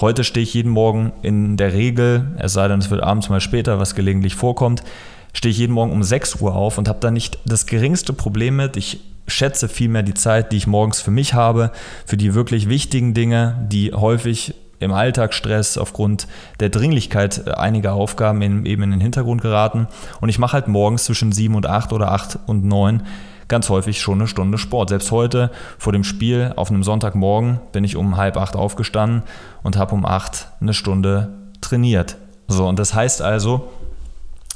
Heute 0.00 0.22
stehe 0.24 0.44
ich 0.44 0.54
jeden 0.54 0.70
Morgen 0.70 1.12
in 1.22 1.56
der 1.56 1.72
Regel, 1.72 2.36
es 2.38 2.52
sei 2.52 2.68
denn, 2.68 2.78
es 2.78 2.90
wird 2.90 3.02
abends 3.02 3.28
mal 3.28 3.40
später, 3.40 3.80
was 3.80 3.94
gelegentlich 3.94 4.36
vorkommt, 4.36 4.84
stehe 5.32 5.50
ich 5.50 5.58
jeden 5.58 5.74
Morgen 5.74 5.92
um 5.92 6.02
6 6.02 6.36
Uhr 6.40 6.54
auf 6.54 6.78
und 6.78 6.88
habe 6.88 7.00
da 7.00 7.10
nicht 7.10 7.38
das 7.44 7.66
geringste 7.66 8.12
Problem 8.12 8.56
mit. 8.56 8.76
Ich 8.76 9.00
schätze 9.26 9.68
vielmehr 9.68 10.02
die 10.02 10.14
Zeit, 10.14 10.52
die 10.52 10.56
ich 10.56 10.66
morgens 10.66 11.00
für 11.00 11.10
mich 11.10 11.34
habe, 11.34 11.72
für 12.06 12.16
die 12.16 12.34
wirklich 12.34 12.68
wichtigen 12.68 13.12
Dinge, 13.12 13.66
die 13.70 13.92
häufig 13.92 14.54
im 14.80 14.92
Alltagsstress 14.92 15.78
aufgrund 15.78 16.26
der 16.60 16.68
Dringlichkeit 16.68 17.46
äh, 17.46 17.50
einiger 17.52 17.94
Aufgaben 17.94 18.42
in, 18.42 18.66
eben 18.66 18.82
in 18.82 18.90
den 18.90 19.00
Hintergrund 19.00 19.42
geraten. 19.42 19.86
Und 20.20 20.28
ich 20.28 20.38
mache 20.38 20.54
halt 20.54 20.68
morgens 20.68 21.04
zwischen 21.04 21.32
7 21.32 21.54
und 21.54 21.66
8 21.66 21.92
oder 21.92 22.12
8 22.12 22.38
und 22.46 22.64
9 22.64 23.02
ganz 23.48 23.70
häufig 23.70 24.00
schon 24.00 24.18
eine 24.18 24.28
Stunde 24.28 24.58
Sport. 24.58 24.90
Selbst 24.90 25.10
heute 25.10 25.50
vor 25.78 25.92
dem 25.92 26.04
Spiel 26.04 26.52
auf 26.56 26.70
einem 26.70 26.82
Sonntagmorgen 26.82 27.60
bin 27.72 27.82
ich 27.82 27.96
um 27.96 28.16
halb 28.16 28.36
acht 28.36 28.54
aufgestanden 28.54 29.22
und 29.62 29.76
habe 29.76 29.94
um 29.94 30.04
acht 30.04 30.48
eine 30.60 30.74
Stunde 30.74 31.30
trainiert. 31.62 32.16
So, 32.46 32.66
und 32.66 32.78
das 32.78 32.94
heißt 32.94 33.22
also, 33.22 33.70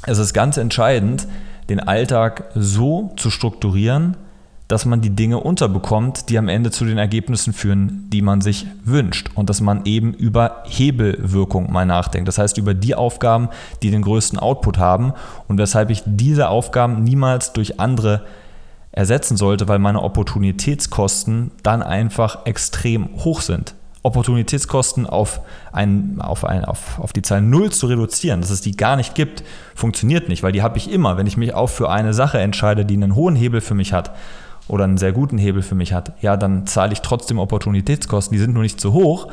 es 0.04 0.18
ist 0.18 0.34
ganz 0.34 0.56
entscheidend, 0.56 1.26
den 1.68 1.80
Alltag 1.80 2.50
so 2.54 3.12
zu 3.16 3.30
strukturieren, 3.30 4.16
dass 4.72 4.86
man 4.86 5.02
die 5.02 5.10
Dinge 5.10 5.38
unterbekommt, 5.38 6.30
die 6.30 6.38
am 6.38 6.48
Ende 6.48 6.70
zu 6.70 6.86
den 6.86 6.96
Ergebnissen 6.96 7.52
führen, 7.52 8.08
die 8.08 8.22
man 8.22 8.40
sich 8.40 8.66
wünscht. 8.84 9.28
Und 9.34 9.50
dass 9.50 9.60
man 9.60 9.84
eben 9.84 10.14
über 10.14 10.62
Hebelwirkung 10.64 11.70
mal 11.70 11.84
nachdenkt. 11.84 12.26
Das 12.26 12.38
heißt, 12.38 12.56
über 12.56 12.72
die 12.72 12.94
Aufgaben, 12.94 13.50
die 13.82 13.90
den 13.90 14.00
größten 14.00 14.38
Output 14.38 14.78
haben 14.78 15.12
und 15.46 15.58
weshalb 15.58 15.90
ich 15.90 16.02
diese 16.06 16.48
Aufgaben 16.48 17.04
niemals 17.04 17.52
durch 17.52 17.80
andere 17.80 18.24
ersetzen 18.92 19.36
sollte, 19.36 19.68
weil 19.68 19.78
meine 19.78 20.00
Opportunitätskosten 20.00 21.50
dann 21.62 21.82
einfach 21.82 22.46
extrem 22.46 23.10
hoch 23.24 23.42
sind. 23.42 23.74
Opportunitätskosten 24.02 25.04
auf, 25.04 25.42
ein, 25.72 26.18
auf, 26.22 26.46
ein, 26.46 26.64
auf, 26.64 26.98
auf 26.98 27.12
die 27.12 27.20
Zahl 27.20 27.42
0 27.42 27.72
zu 27.72 27.88
reduzieren, 27.88 28.40
dass 28.40 28.48
es 28.48 28.62
die 28.62 28.74
gar 28.74 28.96
nicht 28.96 29.14
gibt, 29.14 29.44
funktioniert 29.74 30.30
nicht, 30.30 30.42
weil 30.42 30.52
die 30.52 30.62
habe 30.62 30.78
ich 30.78 30.90
immer. 30.90 31.18
Wenn 31.18 31.26
ich 31.26 31.36
mich 31.36 31.52
auch 31.52 31.68
für 31.68 31.90
eine 31.90 32.14
Sache 32.14 32.38
entscheide, 32.38 32.86
die 32.86 32.94
einen 32.94 33.14
hohen 33.14 33.36
Hebel 33.36 33.60
für 33.60 33.74
mich 33.74 33.92
hat 33.92 34.12
oder 34.68 34.84
einen 34.84 34.98
sehr 34.98 35.12
guten 35.12 35.38
Hebel 35.38 35.62
für 35.62 35.74
mich 35.74 35.92
hat, 35.92 36.12
ja, 36.20 36.36
dann 36.36 36.66
zahle 36.66 36.92
ich 36.92 37.00
trotzdem 37.00 37.38
Opportunitätskosten. 37.38 38.34
Die 38.34 38.38
sind 38.38 38.54
nur 38.54 38.62
nicht 38.62 38.80
so 38.80 38.92
hoch, 38.92 39.28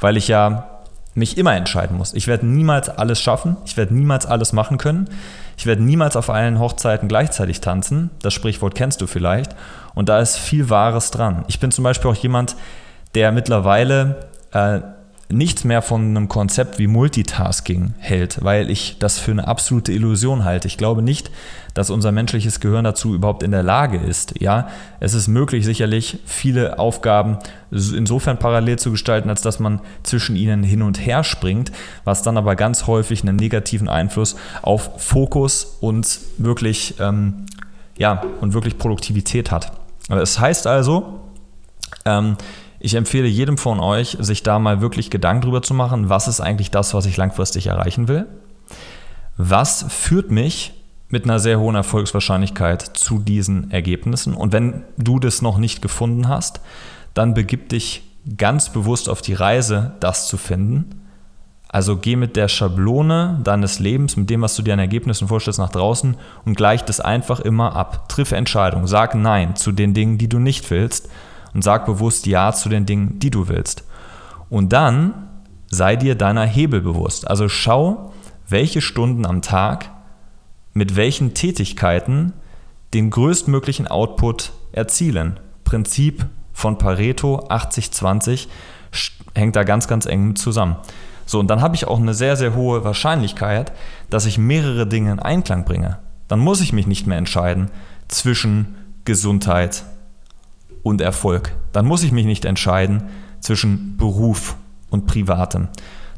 weil 0.00 0.16
ich 0.16 0.28
ja 0.28 0.68
mich 1.14 1.36
immer 1.36 1.54
entscheiden 1.54 1.96
muss. 1.96 2.14
Ich 2.14 2.26
werde 2.26 2.46
niemals 2.46 2.88
alles 2.88 3.20
schaffen, 3.20 3.56
ich 3.66 3.76
werde 3.76 3.94
niemals 3.94 4.24
alles 4.24 4.52
machen 4.52 4.78
können, 4.78 5.08
ich 5.56 5.66
werde 5.66 5.82
niemals 5.82 6.16
auf 6.16 6.30
allen 6.30 6.58
Hochzeiten 6.58 7.08
gleichzeitig 7.08 7.60
tanzen. 7.60 8.10
Das 8.22 8.32
Sprichwort 8.32 8.74
kennst 8.74 9.00
du 9.00 9.06
vielleicht. 9.06 9.54
Und 9.94 10.08
da 10.08 10.20
ist 10.20 10.38
viel 10.38 10.70
Wahres 10.70 11.10
dran. 11.10 11.44
Ich 11.48 11.60
bin 11.60 11.70
zum 11.70 11.84
Beispiel 11.84 12.10
auch 12.10 12.16
jemand, 12.16 12.56
der 13.14 13.30
mittlerweile 13.30 14.28
äh, 14.52 14.80
nichts 15.32 15.64
mehr 15.64 15.82
von 15.82 16.02
einem 16.02 16.28
Konzept 16.28 16.78
wie 16.78 16.86
Multitasking 16.86 17.94
hält, 17.98 18.44
weil 18.44 18.70
ich 18.70 18.96
das 18.98 19.18
für 19.18 19.32
eine 19.32 19.48
absolute 19.48 19.92
Illusion 19.92 20.44
halte. 20.44 20.68
Ich 20.68 20.78
glaube 20.78 21.02
nicht, 21.02 21.30
dass 21.74 21.90
unser 21.90 22.12
menschliches 22.12 22.60
Gehirn 22.60 22.84
dazu 22.84 23.14
überhaupt 23.14 23.42
in 23.42 23.50
der 23.50 23.62
Lage 23.62 23.98
ist. 23.98 24.40
Ja, 24.40 24.68
es 25.00 25.14
ist 25.14 25.28
möglich, 25.28 25.64
sicherlich 25.64 26.18
viele 26.26 26.78
Aufgaben 26.78 27.38
insofern 27.70 28.38
parallel 28.38 28.78
zu 28.78 28.90
gestalten, 28.90 29.30
als 29.30 29.40
dass 29.40 29.58
man 29.58 29.80
zwischen 30.02 30.36
ihnen 30.36 30.62
hin 30.62 30.82
und 30.82 31.04
her 31.04 31.24
springt, 31.24 31.72
was 32.04 32.22
dann 32.22 32.36
aber 32.36 32.54
ganz 32.56 32.86
häufig 32.86 33.22
einen 33.22 33.36
negativen 33.36 33.88
Einfluss 33.88 34.36
auf 34.60 34.90
Fokus 34.98 35.78
und 35.80 36.20
wirklich, 36.38 36.94
ähm, 37.00 37.46
ja, 37.96 38.22
und 38.40 38.52
wirklich 38.52 38.78
Produktivität 38.78 39.50
hat. 39.50 39.72
Es 40.10 40.38
heißt 40.38 40.66
also, 40.66 41.20
ähm, 42.04 42.36
ich 42.84 42.94
empfehle 42.96 43.28
jedem 43.28 43.58
von 43.58 43.78
euch, 43.78 44.16
sich 44.18 44.42
da 44.42 44.58
mal 44.58 44.80
wirklich 44.80 45.08
Gedanken 45.08 45.42
drüber 45.42 45.62
zu 45.62 45.72
machen, 45.72 46.08
was 46.08 46.26
ist 46.26 46.40
eigentlich 46.40 46.72
das, 46.72 46.94
was 46.94 47.06
ich 47.06 47.16
langfristig 47.16 47.68
erreichen 47.68 48.08
will? 48.08 48.26
Was 49.36 49.86
führt 49.88 50.32
mich 50.32 50.72
mit 51.08 51.22
einer 51.22 51.38
sehr 51.38 51.60
hohen 51.60 51.76
Erfolgswahrscheinlichkeit 51.76 52.82
zu 52.82 53.20
diesen 53.20 53.70
Ergebnissen? 53.70 54.34
Und 54.34 54.52
wenn 54.52 54.82
du 54.98 55.20
das 55.20 55.42
noch 55.42 55.58
nicht 55.58 55.80
gefunden 55.80 56.26
hast, 56.26 56.60
dann 57.14 57.34
begib 57.34 57.68
dich 57.68 58.02
ganz 58.36 58.70
bewusst 58.70 59.08
auf 59.08 59.22
die 59.22 59.34
Reise, 59.34 59.92
das 60.00 60.26
zu 60.26 60.36
finden. 60.36 61.02
Also 61.68 61.96
geh 61.96 62.16
mit 62.16 62.34
der 62.34 62.48
Schablone 62.48 63.38
deines 63.44 63.78
Lebens, 63.78 64.16
mit 64.16 64.28
dem, 64.28 64.42
was 64.42 64.56
du 64.56 64.62
dir 64.62 64.72
an 64.74 64.80
Ergebnissen 64.80 65.28
vorstellst, 65.28 65.60
nach 65.60 65.70
draußen 65.70 66.16
und 66.44 66.56
gleich 66.56 66.82
das 66.82 66.98
einfach 66.98 67.38
immer 67.38 67.76
ab. 67.76 68.08
Triff 68.08 68.32
Entscheidungen. 68.32 68.88
Sag 68.88 69.14
Nein 69.14 69.54
zu 69.54 69.70
den 69.70 69.94
Dingen, 69.94 70.18
die 70.18 70.28
du 70.28 70.40
nicht 70.40 70.68
willst 70.72 71.08
und 71.54 71.62
sag 71.62 71.86
bewusst 71.86 72.26
Ja 72.26 72.52
zu 72.52 72.68
den 72.68 72.86
Dingen, 72.86 73.18
die 73.18 73.30
du 73.30 73.48
willst. 73.48 73.84
Und 74.48 74.72
dann 74.72 75.28
sei 75.66 75.96
dir 75.96 76.14
deiner 76.14 76.44
Hebel 76.44 76.80
bewusst. 76.80 77.28
Also 77.28 77.48
schau, 77.48 78.12
welche 78.48 78.80
Stunden 78.80 79.26
am 79.26 79.42
Tag 79.42 79.90
mit 80.74 80.96
welchen 80.96 81.34
Tätigkeiten 81.34 82.32
den 82.94 83.10
größtmöglichen 83.10 83.86
Output 83.86 84.52
erzielen. 84.72 85.40
Prinzip 85.64 86.26
von 86.52 86.78
Pareto 86.78 87.46
80-20 87.48 88.48
hängt 89.34 89.56
da 89.56 89.64
ganz, 89.64 89.88
ganz 89.88 90.06
eng 90.06 90.36
zusammen. 90.36 90.76
So, 91.24 91.40
und 91.40 91.48
dann 91.48 91.62
habe 91.62 91.74
ich 91.74 91.86
auch 91.86 91.98
eine 91.98 92.14
sehr, 92.14 92.36
sehr 92.36 92.54
hohe 92.54 92.84
Wahrscheinlichkeit, 92.84 93.72
dass 94.10 94.26
ich 94.26 94.38
mehrere 94.38 94.86
Dinge 94.86 95.12
in 95.12 95.18
Einklang 95.18 95.64
bringe. 95.64 95.98
Dann 96.28 96.40
muss 96.40 96.60
ich 96.60 96.72
mich 96.72 96.86
nicht 96.86 97.06
mehr 97.06 97.18
entscheiden 97.18 97.70
zwischen 98.08 98.74
Gesundheit 99.04 99.84
und 100.82 101.00
Erfolg. 101.00 101.54
Dann 101.72 101.86
muss 101.86 102.02
ich 102.02 102.12
mich 102.12 102.26
nicht 102.26 102.44
entscheiden 102.44 103.04
zwischen 103.40 103.96
Beruf 103.96 104.56
und 104.90 105.06
Privatem. 105.06 105.68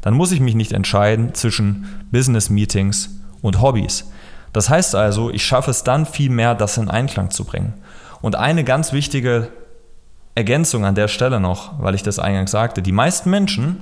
Dann 0.01 0.13
muss 0.13 0.31
ich 0.31 0.39
mich 0.39 0.55
nicht 0.55 0.71
entscheiden 0.71 1.33
zwischen 1.33 1.85
Business 2.11 2.49
Meetings 2.49 3.21
und 3.41 3.61
Hobbys. 3.61 4.11
Das 4.53 4.69
heißt 4.69 4.95
also, 4.95 5.31
ich 5.31 5.45
schaffe 5.45 5.71
es 5.71 5.83
dann 5.83 6.05
viel 6.05 6.29
mehr, 6.29 6.55
das 6.55 6.77
in 6.77 6.89
Einklang 6.89 7.31
zu 7.31 7.43
bringen. 7.43 7.73
Und 8.21 8.35
eine 8.35 8.63
ganz 8.63 8.93
wichtige 8.93 9.49
Ergänzung 10.35 10.85
an 10.85 10.95
der 10.95 11.07
Stelle 11.07 11.39
noch, 11.39 11.81
weil 11.81 11.95
ich 11.95 12.03
das 12.03 12.19
eingangs 12.19 12.51
sagte, 12.51 12.81
die 12.81 12.91
meisten 12.91 13.29
Menschen, 13.29 13.81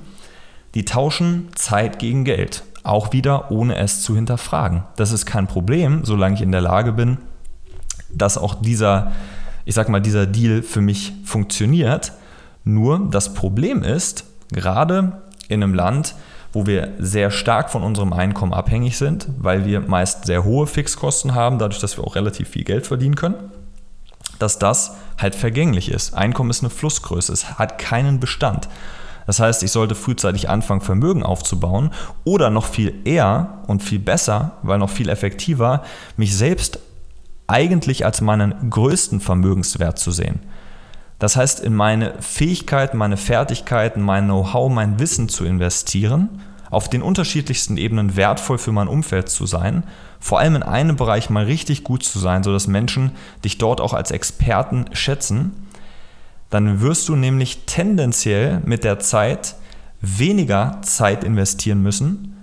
die 0.74 0.84
tauschen 0.84 1.48
Zeit 1.54 1.98
gegen 1.98 2.24
Geld, 2.24 2.64
auch 2.82 3.12
wieder 3.12 3.50
ohne 3.50 3.76
es 3.76 4.02
zu 4.02 4.14
hinterfragen. 4.14 4.84
Das 4.96 5.12
ist 5.12 5.26
kein 5.26 5.46
Problem, 5.46 6.04
solange 6.04 6.34
ich 6.36 6.42
in 6.42 6.52
der 6.52 6.60
Lage 6.60 6.92
bin, 6.92 7.18
dass 8.12 8.38
auch 8.38 8.54
dieser, 8.54 9.12
ich 9.64 9.74
sag 9.74 9.88
mal, 9.88 10.00
dieser 10.00 10.26
Deal 10.26 10.62
für 10.62 10.80
mich 10.80 11.12
funktioniert. 11.24 12.12
Nur 12.64 13.08
das 13.10 13.34
Problem 13.34 13.82
ist, 13.82 14.24
gerade 14.50 15.22
in 15.48 15.62
einem 15.62 15.74
Land, 15.74 16.14
wo 16.52 16.66
wir 16.66 16.92
sehr 16.98 17.30
stark 17.30 17.70
von 17.70 17.82
unserem 17.82 18.12
Einkommen 18.12 18.54
abhängig 18.54 18.96
sind, 18.96 19.28
weil 19.38 19.66
wir 19.66 19.80
meist 19.80 20.26
sehr 20.26 20.44
hohe 20.44 20.66
Fixkosten 20.66 21.34
haben, 21.34 21.58
dadurch, 21.58 21.80
dass 21.80 21.98
wir 21.98 22.04
auch 22.04 22.14
relativ 22.14 22.50
viel 22.50 22.64
Geld 22.64 22.86
verdienen 22.86 23.16
können, 23.16 23.36
dass 24.38 24.58
das 24.58 24.94
halt 25.18 25.34
vergänglich 25.34 25.90
ist. 25.90 26.14
Einkommen 26.14 26.50
ist 26.50 26.62
eine 26.62 26.70
Flussgröße, 26.70 27.32
es 27.32 27.58
hat 27.58 27.78
keinen 27.78 28.20
Bestand. 28.20 28.68
Das 29.26 29.40
heißt, 29.40 29.62
ich 29.62 29.72
sollte 29.72 29.94
frühzeitig 29.94 30.48
anfangen, 30.48 30.80
Vermögen 30.80 31.22
aufzubauen 31.22 31.90
oder 32.24 32.50
noch 32.50 32.66
viel 32.66 32.94
eher 33.04 33.62
und 33.66 33.82
viel 33.82 33.98
besser, 33.98 34.52
weil 34.62 34.78
noch 34.78 34.90
viel 34.90 35.08
effektiver, 35.08 35.82
mich 36.16 36.36
selbst 36.36 36.78
eigentlich 37.46 38.04
als 38.04 38.20
meinen 38.20 38.70
größten 38.70 39.20
Vermögenswert 39.20 39.98
zu 39.98 40.10
sehen. 40.10 40.40
Das 41.18 41.36
heißt, 41.36 41.60
in 41.60 41.74
meine 41.74 42.14
Fähigkeiten, 42.20 42.96
meine 42.96 43.16
Fertigkeiten, 43.16 44.02
mein 44.02 44.24
Know-how, 44.24 44.70
mein 44.70 44.98
Wissen 44.98 45.28
zu 45.28 45.44
investieren, 45.44 46.40
auf 46.70 46.88
den 46.88 47.02
unterschiedlichsten 47.02 47.76
Ebenen 47.76 48.16
wertvoll 48.16 48.58
für 48.58 48.72
mein 48.72 48.88
Umfeld 48.88 49.28
zu 49.28 49.46
sein, 49.46 49.84
vor 50.18 50.40
allem 50.40 50.56
in 50.56 50.62
einem 50.62 50.96
Bereich 50.96 51.30
mal 51.30 51.44
richtig 51.44 51.84
gut 51.84 52.02
zu 52.02 52.18
sein, 52.18 52.42
sodass 52.42 52.66
Menschen 52.66 53.12
dich 53.44 53.58
dort 53.58 53.80
auch 53.80 53.94
als 53.94 54.10
Experten 54.10 54.86
schätzen 54.92 55.52
dann 56.54 56.80
wirst 56.80 57.08
du 57.08 57.16
nämlich 57.16 57.62
tendenziell 57.66 58.60
mit 58.64 58.84
der 58.84 59.00
Zeit 59.00 59.56
weniger 60.00 60.78
Zeit 60.82 61.24
investieren 61.24 61.82
müssen, 61.82 62.33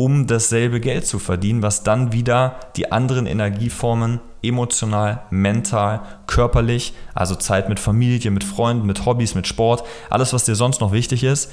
um 0.00 0.26
dasselbe 0.26 0.80
Geld 0.80 1.06
zu 1.06 1.18
verdienen, 1.18 1.62
was 1.62 1.82
dann 1.82 2.10
wieder 2.10 2.56
die 2.76 2.90
anderen 2.90 3.26
Energieformen 3.26 4.20
emotional, 4.42 5.24
mental, 5.28 6.00
körperlich, 6.26 6.94
also 7.12 7.34
Zeit 7.34 7.68
mit 7.68 7.78
Familie, 7.78 8.30
mit 8.30 8.42
Freunden, 8.42 8.86
mit 8.86 9.04
Hobbys, 9.04 9.34
mit 9.34 9.46
Sport, 9.46 9.84
alles, 10.08 10.32
was 10.32 10.44
dir 10.44 10.54
sonst 10.54 10.80
noch 10.80 10.92
wichtig 10.92 11.22
ist, 11.22 11.52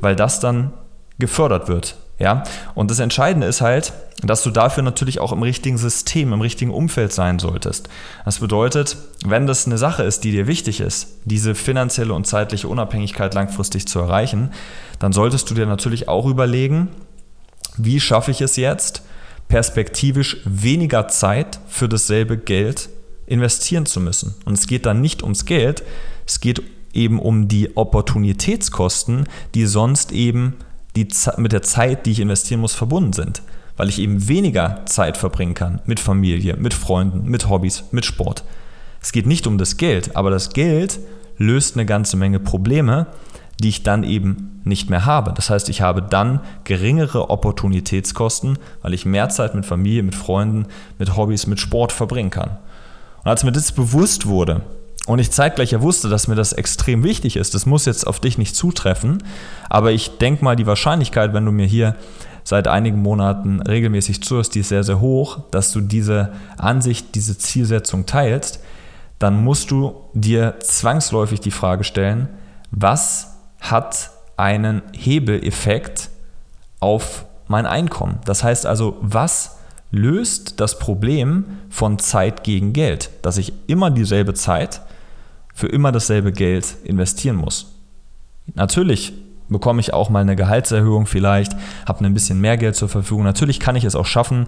weil 0.00 0.16
das 0.16 0.40
dann 0.40 0.72
gefördert 1.18 1.68
wird. 1.68 1.96
Ja? 2.18 2.44
Und 2.74 2.90
das 2.90 2.98
Entscheidende 2.98 3.46
ist 3.46 3.60
halt, 3.60 3.92
dass 4.22 4.42
du 4.42 4.50
dafür 4.50 4.82
natürlich 4.82 5.20
auch 5.20 5.32
im 5.32 5.42
richtigen 5.42 5.76
System, 5.76 6.32
im 6.32 6.40
richtigen 6.40 6.70
Umfeld 6.70 7.12
sein 7.12 7.38
solltest. 7.38 7.90
Das 8.24 8.38
bedeutet, 8.38 8.96
wenn 9.22 9.46
das 9.46 9.66
eine 9.66 9.76
Sache 9.76 10.04
ist, 10.04 10.24
die 10.24 10.30
dir 10.30 10.46
wichtig 10.46 10.80
ist, 10.80 11.18
diese 11.26 11.54
finanzielle 11.54 12.14
und 12.14 12.26
zeitliche 12.26 12.68
Unabhängigkeit 12.68 13.34
langfristig 13.34 13.86
zu 13.86 13.98
erreichen, 13.98 14.50
dann 14.98 15.12
solltest 15.12 15.50
du 15.50 15.54
dir 15.54 15.66
natürlich 15.66 16.08
auch 16.08 16.24
überlegen, 16.24 16.88
wie 17.76 18.00
schaffe 18.00 18.30
ich 18.30 18.40
es 18.40 18.56
jetzt, 18.56 19.02
perspektivisch 19.48 20.38
weniger 20.44 21.08
Zeit 21.08 21.60
für 21.68 21.88
dasselbe 21.88 22.38
Geld 22.38 22.88
investieren 23.26 23.86
zu 23.86 24.00
müssen. 24.00 24.34
Und 24.44 24.54
es 24.54 24.66
geht 24.66 24.86
dann 24.86 25.00
nicht 25.00 25.22
ums 25.22 25.44
Geld, 25.44 25.82
es 26.26 26.40
geht 26.40 26.62
eben 26.92 27.18
um 27.18 27.48
die 27.48 27.76
Opportunitätskosten, 27.76 29.26
die 29.54 29.66
sonst 29.66 30.12
eben 30.12 30.54
die 30.96 31.08
mit 31.38 31.52
der 31.52 31.62
Zeit, 31.62 32.06
die 32.06 32.12
ich 32.12 32.20
investieren 32.20 32.60
muss, 32.60 32.74
verbunden 32.74 33.12
sind. 33.12 33.42
Weil 33.76 33.88
ich 33.88 33.98
eben 33.98 34.28
weniger 34.28 34.82
Zeit 34.84 35.16
verbringen 35.16 35.54
kann 35.54 35.80
mit 35.86 36.00
Familie, 36.00 36.56
mit 36.56 36.74
Freunden, 36.74 37.30
mit 37.30 37.48
Hobbys, 37.48 37.84
mit 37.90 38.04
Sport. 38.04 38.44
Es 39.00 39.12
geht 39.12 39.26
nicht 39.26 39.46
um 39.46 39.58
das 39.58 39.78
Geld, 39.78 40.14
aber 40.14 40.30
das 40.30 40.50
Geld 40.50 41.00
löst 41.38 41.76
eine 41.76 41.86
ganze 41.86 42.16
Menge 42.16 42.38
Probleme, 42.38 43.06
die 43.60 43.68
ich 43.68 43.82
dann 43.82 44.04
eben 44.04 44.60
nicht 44.64 44.90
mehr 44.90 45.04
habe. 45.04 45.32
Das 45.34 45.50
heißt, 45.50 45.68
ich 45.68 45.80
habe 45.80 46.02
dann 46.02 46.40
geringere 46.64 47.30
Opportunitätskosten, 47.30 48.58
weil 48.82 48.94
ich 48.94 49.06
mehr 49.06 49.28
Zeit 49.28 49.54
mit 49.54 49.66
Familie, 49.66 50.02
mit 50.02 50.14
Freunden, 50.14 50.66
mit 50.98 51.16
Hobbys, 51.16 51.46
mit 51.46 51.60
Sport 51.60 51.92
verbringen 51.92 52.30
kann. 52.30 52.58
Und 53.22 53.30
als 53.30 53.44
mir 53.44 53.52
das 53.52 53.72
bewusst 53.72 54.26
wurde, 54.26 54.62
und 55.06 55.18
ich 55.18 55.32
zeitgleich 55.32 55.72
ja 55.72 55.82
wusste, 55.82 56.08
dass 56.08 56.28
mir 56.28 56.36
das 56.36 56.52
extrem 56.52 57.02
wichtig 57.02 57.36
ist. 57.36 57.54
Das 57.54 57.66
muss 57.66 57.86
jetzt 57.86 58.06
auf 58.06 58.20
dich 58.20 58.38
nicht 58.38 58.54
zutreffen, 58.54 59.22
aber 59.68 59.90
ich 59.90 60.18
denke 60.18 60.44
mal, 60.44 60.54
die 60.54 60.66
Wahrscheinlichkeit, 60.66 61.34
wenn 61.34 61.44
du 61.44 61.50
mir 61.50 61.66
hier 61.66 61.96
seit 62.44 62.68
einigen 62.68 63.02
Monaten 63.02 63.60
regelmäßig 63.60 64.22
zuhörst, 64.22 64.54
die 64.54 64.60
ist 64.60 64.68
sehr, 64.68 64.84
sehr 64.84 65.00
hoch, 65.00 65.40
dass 65.50 65.72
du 65.72 65.80
diese 65.80 66.32
Ansicht, 66.56 67.14
diese 67.14 67.36
Zielsetzung 67.36 68.06
teilst, 68.06 68.60
dann 69.18 69.42
musst 69.42 69.70
du 69.70 69.94
dir 70.14 70.56
zwangsläufig 70.60 71.40
die 71.40 71.50
Frage 71.50 71.84
stellen, 71.84 72.28
was 72.70 73.31
hat 73.62 74.10
einen 74.36 74.82
Hebeleffekt 74.92 76.10
auf 76.78 77.24
mein 77.48 77.66
Einkommen? 77.66 78.18
Das 78.24 78.44
heißt 78.44 78.66
also, 78.66 78.98
was 79.00 79.56
löst 79.92 80.58
das 80.58 80.78
Problem 80.78 81.44
von 81.68 81.98
Zeit 81.98 82.44
gegen 82.44 82.72
Geld, 82.72 83.10
dass 83.22 83.36
ich 83.36 83.52
immer 83.66 83.90
dieselbe 83.90 84.34
Zeit 84.34 84.80
für 85.54 85.68
immer 85.68 85.92
dasselbe 85.92 86.32
Geld 86.32 86.76
investieren 86.82 87.36
muss. 87.36 87.78
Natürlich 88.54 89.12
bekomme 89.48 89.80
ich 89.80 89.92
auch 89.92 90.08
mal 90.08 90.20
eine 90.20 90.34
Gehaltserhöhung 90.34 91.06
vielleicht, 91.06 91.54
habe 91.86 92.04
ein 92.04 92.14
bisschen 92.14 92.40
mehr 92.40 92.56
Geld 92.56 92.74
zur 92.74 92.88
Verfügung. 92.88 93.24
Natürlich 93.24 93.60
kann 93.60 93.76
ich 93.76 93.84
es 93.84 93.94
auch 93.94 94.06
schaffen, 94.06 94.46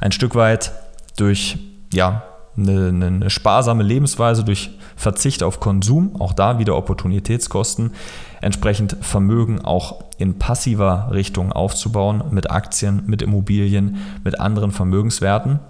ein 0.00 0.10
Stück 0.10 0.34
weit 0.34 0.72
durch 1.16 1.58
ja, 1.92 2.24
eine, 2.56 2.88
eine 2.88 3.30
sparsame 3.30 3.84
Lebensweise, 3.84 4.42
durch 4.42 4.70
Verzicht 4.96 5.44
auf 5.44 5.60
Konsum, 5.60 6.20
auch 6.20 6.32
da 6.32 6.58
wieder 6.58 6.76
Opportunitätskosten, 6.76 7.92
entsprechend 8.40 8.96
Vermögen 9.00 9.64
auch 9.64 10.04
in 10.18 10.38
passiver 10.38 11.08
Richtung 11.12 11.52
aufzubauen, 11.52 12.24
mit 12.30 12.50
Aktien, 12.50 13.02
mit 13.06 13.22
Immobilien, 13.22 13.98
mit 14.24 14.40
anderen 14.40 14.72
Vermögenswerten. 14.72 15.60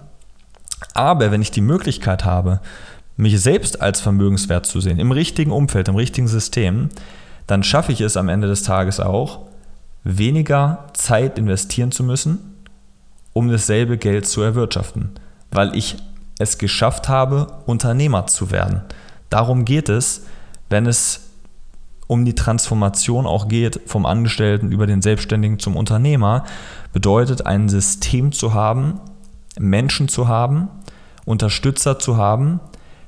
Aber 0.93 1.31
wenn 1.31 1.41
ich 1.41 1.51
die 1.51 1.61
Möglichkeit 1.61 2.25
habe, 2.25 2.59
mich 3.17 3.39
selbst 3.39 3.81
als 3.81 4.01
vermögenswert 4.01 4.65
zu 4.65 4.79
sehen, 4.79 4.99
im 4.99 5.11
richtigen 5.11 5.51
Umfeld, 5.51 5.87
im 5.87 5.95
richtigen 5.95 6.27
System, 6.27 6.89
dann 7.47 7.63
schaffe 7.63 7.91
ich 7.91 8.01
es 8.01 8.17
am 8.17 8.29
Ende 8.29 8.47
des 8.47 8.63
Tages 8.63 8.99
auch, 8.99 9.39
weniger 10.03 10.85
Zeit 10.93 11.37
investieren 11.37 11.91
zu 11.91 12.03
müssen, 12.03 12.39
um 13.33 13.49
dasselbe 13.49 13.97
Geld 13.97 14.27
zu 14.27 14.41
erwirtschaften, 14.41 15.11
weil 15.51 15.75
ich 15.75 15.97
es 16.39 16.57
geschafft 16.57 17.07
habe, 17.07 17.47
Unternehmer 17.65 18.25
zu 18.27 18.51
werden. 18.51 18.81
Darum 19.29 19.63
geht 19.65 19.89
es, 19.89 20.25
wenn 20.69 20.87
es 20.87 21.30
um 22.11 22.25
die 22.25 22.35
Transformation 22.35 23.25
auch 23.25 23.47
geht 23.47 23.79
vom 23.85 24.05
Angestellten 24.05 24.73
über 24.73 24.85
den 24.85 25.01
Selbstständigen 25.01 25.59
zum 25.59 25.77
Unternehmer, 25.77 26.43
bedeutet 26.91 27.45
ein 27.45 27.69
System 27.69 28.33
zu 28.33 28.53
haben, 28.53 28.99
Menschen 29.57 30.09
zu 30.09 30.27
haben, 30.27 30.67
Unterstützer 31.23 31.99
zu 31.99 32.17
haben, 32.17 32.59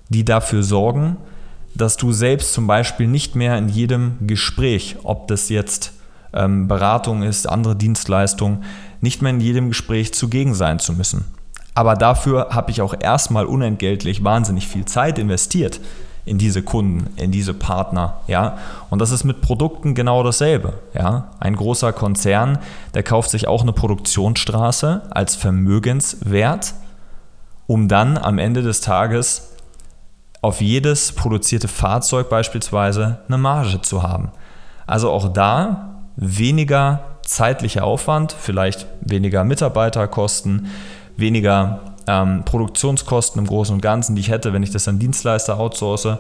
die 0.07 0.23
dafür 0.23 0.63
sorgen, 0.63 1.17
dass 1.75 1.97
du 1.97 2.13
selbst 2.13 2.53
zum 2.53 2.65
Beispiel 2.65 3.07
nicht 3.07 3.35
mehr 3.35 3.57
in 3.57 3.67
jedem 3.67 4.25
Gespräch, 4.25 4.95
ob 5.03 5.27
das 5.27 5.49
jetzt 5.49 5.91
ähm, 6.31 6.69
Beratung 6.69 7.23
ist, 7.23 7.45
andere 7.45 7.75
Dienstleistungen, 7.75 8.63
nicht 9.01 9.21
mehr 9.21 9.31
in 9.31 9.41
jedem 9.41 9.67
Gespräch 9.67 10.13
zugegen 10.13 10.53
sein 10.53 10.79
zu 10.79 10.93
müssen. 10.93 11.25
Aber 11.73 11.95
dafür 11.95 12.51
habe 12.51 12.71
ich 12.71 12.81
auch 12.81 12.95
erstmal 12.97 13.47
unentgeltlich 13.47 14.23
wahnsinnig 14.23 14.65
viel 14.65 14.85
Zeit 14.85 15.19
investiert. 15.19 15.81
In 16.25 16.38
diese 16.38 16.63
Kunden, 16.63 17.07
in 17.17 17.31
diese 17.31 17.53
Partner, 17.53 18.17
ja. 18.27 18.57
Und 18.89 18.99
das 18.99 19.12
ist 19.12 19.23
mit 19.23 19.41
Produkten 19.41 19.93
genau 19.93 20.23
dasselbe, 20.23 20.73
ja. 20.93 21.29
Ein 21.39 21.55
großer 21.55 21.91
Konzern, 21.91 22.59
der 22.93 23.03
kauft 23.03 23.29
sich 23.29 23.47
auch 23.47 23.62
eine 23.62 23.73
Produktionsstraße 23.73 25.01
als 25.09 25.36
Vermögenswert, 25.36 26.73
um 27.67 27.88
dann 27.88 28.17
am 28.17 28.39
Ende 28.39 28.62
des 28.62 28.81
Tages 28.81 29.49
auf 30.41 30.62
jedes 30.62 31.13
produzierte 31.13 31.67
Fahrzeug 31.67 32.29
beispielsweise 32.29 33.19
eine 33.27 33.38
Marge 33.38 33.81
zu 33.81 34.03
haben. 34.03 34.31
Also 34.86 35.09
auch 35.09 35.31
da 35.31 35.99
weniger 36.15 36.99
zeitlicher 37.25 37.86
Aufwand, 37.86 38.36
vielleicht 38.38 38.86
weniger 39.01 39.43
Mitarbeiterkosten, 39.43 40.67
weniger 41.15 41.92
ähm, 42.07 42.43
Produktionskosten 42.45 43.39
im 43.39 43.47
Großen 43.47 43.73
und 43.73 43.81
Ganzen, 43.81 44.15
die 44.15 44.21
ich 44.21 44.29
hätte, 44.29 44.53
wenn 44.53 44.63
ich 44.63 44.71
das 44.71 44.87
an 44.87 44.99
Dienstleister 44.99 45.59
outsource 45.59 46.17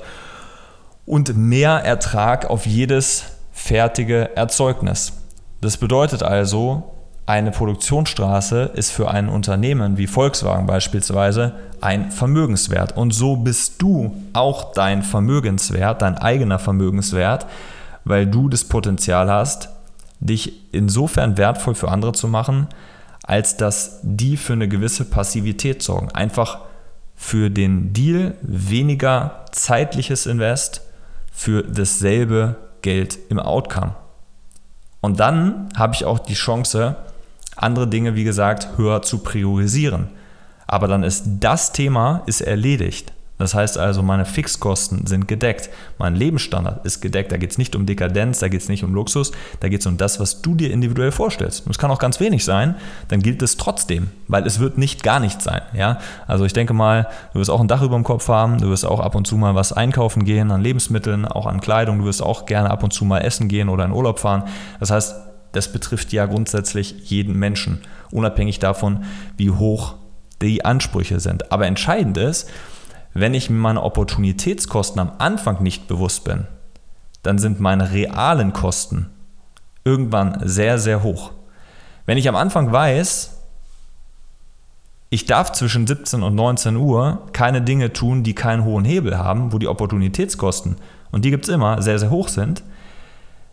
und 1.05 1.35
mehr 1.35 1.83
Ertrag 1.83 2.49
auf 2.49 2.65
jedes 2.65 3.25
fertige 3.51 4.35
Erzeugnis. 4.35 5.13
Das 5.61 5.77
bedeutet 5.77 6.23
also, 6.23 6.93
eine 7.25 7.51
Produktionsstraße 7.51 8.71
ist 8.73 8.91
für 8.91 9.09
ein 9.09 9.29
Unternehmen 9.29 9.97
wie 9.97 10.07
Volkswagen 10.07 10.65
beispielsweise 10.65 11.53
ein 11.79 12.11
Vermögenswert. 12.11 12.97
Und 12.97 13.13
so 13.13 13.37
bist 13.37 13.81
du 13.81 14.13
auch 14.33 14.73
dein 14.73 15.03
Vermögenswert, 15.03 16.01
dein 16.01 16.17
eigener 16.17 16.59
Vermögenswert, 16.59 17.45
weil 18.03 18.27
du 18.27 18.49
das 18.49 18.65
Potenzial 18.65 19.31
hast, 19.31 19.69
dich 20.19 20.73
insofern 20.73 21.37
wertvoll 21.37 21.75
für 21.75 21.89
andere 21.89 22.11
zu 22.11 22.27
machen, 22.27 22.67
als 23.23 23.57
dass 23.57 23.99
die 24.03 24.37
für 24.37 24.53
eine 24.53 24.67
gewisse 24.67 25.05
Passivität 25.05 25.81
sorgen. 25.81 26.09
Einfach 26.11 26.59
für 27.15 27.49
den 27.49 27.93
Deal 27.93 28.35
weniger 28.41 29.45
zeitliches 29.51 30.25
Invest 30.25 30.81
für 31.31 31.63
dasselbe 31.63 32.57
Geld 32.81 33.17
im 33.29 33.39
Outcome. 33.39 33.95
Und 35.01 35.19
dann 35.19 35.69
habe 35.75 35.95
ich 35.95 36.05
auch 36.05 36.19
die 36.19 36.33
Chance, 36.33 36.97
andere 37.55 37.87
Dinge, 37.87 38.15
wie 38.15 38.23
gesagt, 38.23 38.77
höher 38.77 39.01
zu 39.01 39.19
priorisieren. 39.19 40.09
Aber 40.67 40.87
dann 40.87 41.03
ist 41.03 41.23
das 41.39 41.71
Thema 41.71 42.23
ist 42.25 42.41
erledigt. 42.41 43.13
Das 43.43 43.55
heißt 43.55 43.77
also, 43.77 44.01
meine 44.01 44.23
Fixkosten 44.23 45.05
sind 45.05 45.27
gedeckt, 45.27 45.69
mein 45.97 46.15
Lebensstandard 46.15 46.85
ist 46.85 47.01
gedeckt. 47.01 47.29
Da 47.33 47.35
geht 47.35 47.51
es 47.51 47.57
nicht 47.57 47.75
um 47.75 47.85
Dekadenz, 47.85 48.39
da 48.39 48.47
geht 48.47 48.61
es 48.61 48.69
nicht 48.69 48.85
um 48.85 48.93
Luxus, 48.93 49.33
da 49.59 49.67
geht 49.67 49.81
es 49.81 49.85
um 49.85 49.97
das, 49.97 50.17
was 50.21 50.41
du 50.41 50.55
dir 50.55 50.71
individuell 50.71 51.11
vorstellst. 51.11 51.65
Und 51.65 51.71
es 51.71 51.77
kann 51.77 51.91
auch 51.91 51.99
ganz 51.99 52.21
wenig 52.21 52.45
sein, 52.45 52.75
dann 53.09 53.21
gilt 53.21 53.41
es 53.41 53.57
trotzdem, 53.57 54.11
weil 54.29 54.47
es 54.47 54.59
wird 54.59 54.77
nicht 54.77 55.03
gar 55.03 55.19
nichts 55.19 55.43
sein. 55.43 55.61
Ja? 55.73 55.99
Also 56.25 56.45
ich 56.45 56.53
denke 56.53 56.73
mal, 56.73 57.09
du 57.33 57.39
wirst 57.39 57.49
auch 57.49 57.59
ein 57.59 57.67
Dach 57.67 57.81
über 57.81 57.95
dem 57.95 58.05
Kopf 58.05 58.29
haben, 58.29 58.61
du 58.61 58.69
wirst 58.69 58.85
auch 58.85 59.01
ab 59.01 59.13
und 59.13 59.27
zu 59.27 59.35
mal 59.35 59.55
was 59.55 59.73
einkaufen 59.73 60.23
gehen 60.23 60.49
an 60.49 60.61
Lebensmitteln, 60.61 61.25
auch 61.25 61.45
an 61.45 61.59
Kleidung, 61.59 61.99
du 61.99 62.05
wirst 62.05 62.23
auch 62.23 62.45
gerne 62.45 62.71
ab 62.71 62.81
und 62.81 62.93
zu 62.93 63.03
mal 63.03 63.19
essen 63.19 63.49
gehen 63.49 63.67
oder 63.67 63.83
in 63.83 63.91
Urlaub 63.91 64.19
fahren. 64.19 64.43
Das 64.79 64.89
heißt, 64.89 65.15
das 65.51 65.69
betrifft 65.73 66.13
ja 66.13 66.27
grundsätzlich 66.27 66.95
jeden 67.09 67.37
Menschen, 67.37 67.81
unabhängig 68.09 68.59
davon, 68.59 69.03
wie 69.35 69.51
hoch 69.51 69.95
die 70.41 70.63
Ansprüche 70.63 71.19
sind. 71.19 71.51
Aber 71.51 71.67
entscheidend 71.67 72.17
ist, 72.17 72.49
wenn 73.13 73.33
ich 73.33 73.49
mir 73.49 73.57
meine 73.57 73.83
Opportunitätskosten 73.83 74.99
am 74.99 75.13
Anfang 75.17 75.61
nicht 75.61 75.87
bewusst 75.87 76.23
bin, 76.23 76.47
dann 77.21 77.37
sind 77.37 77.59
meine 77.59 77.91
realen 77.91 78.53
Kosten 78.53 79.09
irgendwann 79.83 80.39
sehr, 80.43 80.79
sehr 80.79 81.03
hoch. 81.03 81.31
Wenn 82.05 82.17
ich 82.17 82.27
am 82.27 82.35
Anfang 82.35 82.71
weiß, 82.71 83.37
ich 85.09 85.25
darf 85.25 85.51
zwischen 85.51 85.85
17 85.85 86.23
und 86.23 86.35
19 86.35 86.75
Uhr 86.75 87.27
keine 87.33 87.61
Dinge 87.61 87.93
tun, 87.93 88.23
die 88.23 88.33
keinen 88.33 88.63
hohen 88.63 88.83
Hebel 88.83 89.17
haben, 89.17 89.53
wo 89.53 89.59
die 89.59 89.67
Opportunitätskosten, 89.67 90.77
und 91.11 91.23
die 91.23 91.29
gibt 91.29 91.47
es 91.47 91.53
immer, 91.53 91.81
sehr, 91.81 91.99
sehr 91.99 92.09
hoch 92.09 92.29
sind, 92.29 92.63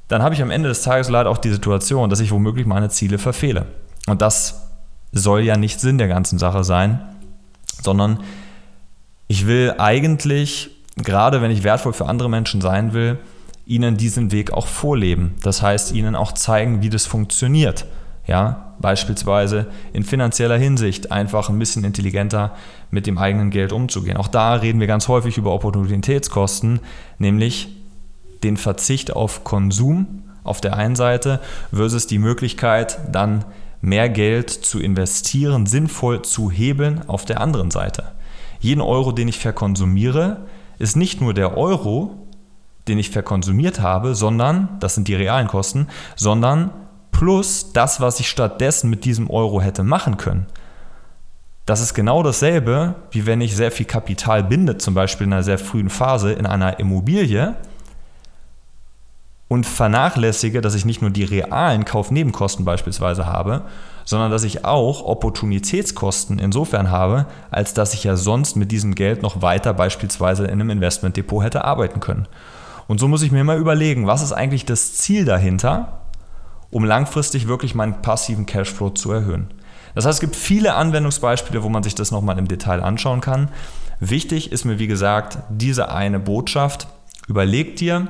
dann 0.08 0.22
habe 0.22 0.34
ich 0.34 0.42
am 0.42 0.50
Ende 0.50 0.68
des 0.68 0.82
Tages 0.82 1.08
leider 1.08 1.30
auch 1.30 1.38
die 1.38 1.52
Situation, 1.52 2.10
dass 2.10 2.20
ich 2.20 2.32
womöglich 2.32 2.66
meine 2.66 2.88
Ziele 2.88 3.18
verfehle. 3.18 3.66
Und 4.08 4.22
das 4.22 4.70
soll 5.12 5.42
ja 5.42 5.56
nicht 5.56 5.80
Sinn 5.80 5.98
der 5.98 6.08
ganzen 6.08 6.38
Sache 6.38 6.64
sein, 6.64 7.00
sondern 7.82 8.20
ich 9.30 9.46
will 9.46 9.74
eigentlich, 9.78 10.70
gerade 10.96 11.40
wenn 11.40 11.52
ich 11.52 11.62
wertvoll 11.62 11.92
für 11.92 12.06
andere 12.06 12.28
Menschen 12.28 12.60
sein 12.60 12.92
will, 12.92 13.16
ihnen 13.64 13.96
diesen 13.96 14.32
Weg 14.32 14.50
auch 14.50 14.66
vorleben. 14.66 15.34
Das 15.44 15.62
heißt, 15.62 15.92
ihnen 15.92 16.16
auch 16.16 16.32
zeigen, 16.32 16.82
wie 16.82 16.90
das 16.90 17.06
funktioniert. 17.06 17.86
Ja, 18.26 18.74
beispielsweise 18.80 19.68
in 19.92 20.02
finanzieller 20.02 20.58
Hinsicht 20.58 21.12
einfach 21.12 21.48
ein 21.48 21.60
bisschen 21.60 21.84
intelligenter 21.84 22.56
mit 22.90 23.06
dem 23.06 23.18
eigenen 23.18 23.50
Geld 23.50 23.72
umzugehen. 23.72 24.16
Auch 24.16 24.26
da 24.26 24.54
reden 24.54 24.80
wir 24.80 24.88
ganz 24.88 25.06
häufig 25.06 25.38
über 25.38 25.54
Opportunitätskosten, 25.54 26.80
nämlich 27.18 27.68
den 28.42 28.56
Verzicht 28.56 29.14
auf 29.14 29.44
Konsum 29.44 30.24
auf 30.42 30.60
der 30.60 30.74
einen 30.74 30.96
Seite 30.96 31.38
versus 31.72 32.08
die 32.08 32.18
Möglichkeit, 32.18 32.98
dann 33.12 33.44
mehr 33.80 34.08
Geld 34.08 34.50
zu 34.50 34.80
investieren, 34.80 35.66
sinnvoll 35.66 36.22
zu 36.22 36.50
hebeln 36.50 37.08
auf 37.08 37.24
der 37.24 37.40
anderen 37.40 37.70
Seite 37.70 38.10
jeden 38.60 38.80
Euro, 38.80 39.12
den 39.12 39.28
ich 39.28 39.38
verkonsumiere, 39.38 40.46
ist 40.78 40.96
nicht 40.96 41.20
nur 41.20 41.34
der 41.34 41.56
Euro, 41.56 42.28
den 42.88 42.98
ich 42.98 43.10
verkonsumiert 43.10 43.80
habe, 43.80 44.14
sondern, 44.14 44.76
das 44.80 44.94
sind 44.94 45.08
die 45.08 45.14
realen 45.14 45.48
Kosten, 45.48 45.88
sondern 46.16 46.70
plus 47.10 47.72
das, 47.72 48.00
was 48.00 48.20
ich 48.20 48.28
stattdessen 48.28 48.88
mit 48.88 49.04
diesem 49.04 49.28
Euro 49.28 49.60
hätte 49.60 49.82
machen 49.82 50.16
können. 50.16 50.46
Das 51.66 51.80
ist 51.80 51.94
genau 51.94 52.22
dasselbe, 52.22 52.96
wie 53.10 53.26
wenn 53.26 53.40
ich 53.40 53.54
sehr 53.54 53.70
viel 53.70 53.86
Kapital 53.86 54.42
binde, 54.42 54.78
zum 54.78 54.94
Beispiel 54.94 55.26
in 55.26 55.32
einer 55.32 55.42
sehr 55.42 55.58
frühen 55.58 55.90
Phase 55.90 56.32
in 56.32 56.46
einer 56.46 56.80
Immobilie 56.80 57.54
und 59.50 59.66
vernachlässige, 59.66 60.60
dass 60.60 60.76
ich 60.76 60.84
nicht 60.84 61.02
nur 61.02 61.10
die 61.10 61.24
realen 61.24 61.84
Kaufnebenkosten 61.84 62.64
beispielsweise 62.64 63.26
habe, 63.26 63.62
sondern 64.04 64.30
dass 64.30 64.44
ich 64.44 64.64
auch 64.64 65.04
Opportunitätskosten 65.04 66.38
insofern 66.38 66.92
habe, 66.92 67.26
als 67.50 67.74
dass 67.74 67.92
ich 67.92 68.04
ja 68.04 68.14
sonst 68.14 68.54
mit 68.54 68.70
diesem 68.70 68.94
Geld 68.94 69.22
noch 69.22 69.42
weiter 69.42 69.74
beispielsweise 69.74 70.44
in 70.44 70.52
einem 70.52 70.70
Investmentdepot 70.70 71.42
hätte 71.42 71.64
arbeiten 71.64 71.98
können. 71.98 72.28
Und 72.86 73.00
so 73.00 73.08
muss 73.08 73.22
ich 73.22 73.32
mir 73.32 73.40
immer 73.40 73.56
überlegen, 73.56 74.06
was 74.06 74.22
ist 74.22 74.30
eigentlich 74.30 74.66
das 74.66 74.94
Ziel 74.94 75.24
dahinter, 75.24 76.02
um 76.70 76.84
langfristig 76.84 77.48
wirklich 77.48 77.74
meinen 77.74 78.02
passiven 78.02 78.46
Cashflow 78.46 78.90
zu 78.90 79.10
erhöhen. 79.10 79.48
Das 79.96 80.06
heißt, 80.06 80.18
es 80.18 80.20
gibt 80.20 80.36
viele 80.36 80.74
Anwendungsbeispiele, 80.74 81.64
wo 81.64 81.68
man 81.68 81.82
sich 81.82 81.96
das 81.96 82.12
nochmal 82.12 82.38
im 82.38 82.46
Detail 82.46 82.84
anschauen 82.84 83.20
kann. 83.20 83.48
Wichtig 83.98 84.52
ist 84.52 84.64
mir, 84.64 84.78
wie 84.78 84.86
gesagt, 84.86 85.38
diese 85.50 85.90
eine 85.90 86.20
Botschaft. 86.20 86.86
Überleg 87.26 87.74
dir, 87.74 88.06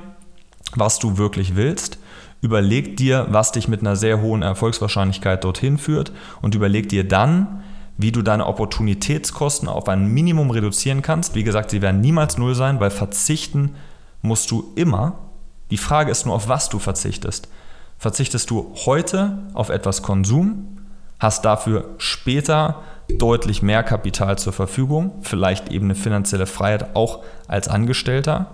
was 0.76 0.98
du 0.98 1.18
wirklich 1.18 1.56
willst 1.56 1.98
Überleg 2.42 2.96
dir, 2.96 3.26
was 3.30 3.52
dich 3.52 3.68
mit 3.68 3.80
einer 3.80 3.96
sehr 3.96 4.22
hohen 4.22 4.42
Erfolgswahrscheinlichkeit 4.42 5.44
dorthin 5.44 5.76
führt 5.76 6.12
und 6.40 6.54
überleg 6.54 6.88
dir 6.88 7.06
dann, 7.06 7.62
wie 7.98 8.12
du 8.12 8.22
deine 8.22 8.46
Opportunitätskosten 8.46 9.68
auf 9.68 9.88
ein 9.88 10.06
Minimum 10.06 10.50
reduzieren 10.50 11.02
kannst. 11.02 11.34
Wie 11.34 11.44
gesagt, 11.44 11.70
sie 11.70 11.82
werden 11.82 12.00
niemals 12.00 12.38
null 12.38 12.54
sein, 12.54 12.80
weil 12.80 12.90
verzichten 12.90 13.74
musst 14.22 14.50
du 14.50 14.72
immer. 14.74 15.18
Die 15.70 15.76
Frage 15.76 16.10
ist 16.10 16.24
nur, 16.24 16.34
auf 16.34 16.48
was 16.48 16.70
du 16.70 16.78
verzichtest. 16.78 17.48
Verzichtest 17.98 18.48
du 18.48 18.72
heute 18.86 19.38
auf 19.52 19.68
etwas 19.68 20.02
Konsum, 20.02 20.78
hast 21.18 21.44
dafür 21.44 21.90
später 21.98 22.80
deutlich 23.18 23.60
mehr 23.60 23.82
Kapital 23.82 24.38
zur 24.38 24.54
Verfügung, 24.54 25.12
vielleicht 25.20 25.70
eben 25.70 25.86
eine 25.86 25.94
finanzielle 25.94 26.46
Freiheit 26.46 26.96
auch 26.96 27.22
als 27.48 27.68
Angestellter. 27.68 28.52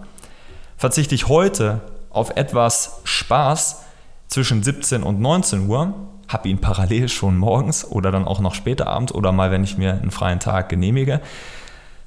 Verzichte 0.77 1.15
ich 1.15 1.29
heute 1.29 1.83
auf 2.17 2.31
etwas 2.37 3.01
Spaß 3.05 3.83
zwischen 4.29 4.63
17 4.63 5.03
und 5.03 5.21
19 5.21 5.69
Uhr, 5.69 5.95
habe 6.29 6.49
ihn 6.49 6.61
parallel 6.61 7.09
schon 7.09 7.37
morgens 7.37 7.85
oder 7.85 8.11
dann 8.11 8.25
auch 8.25 8.41
noch 8.41 8.55
später 8.55 8.89
abends 8.89 9.13
oder 9.15 9.33
mal, 9.33 9.51
wenn 9.51 9.63
ich 9.63 9.79
mir 9.79 9.93
einen 9.93 10.11
freien 10.11 10.41
Tag 10.41 10.69
genehmige 10.69 11.21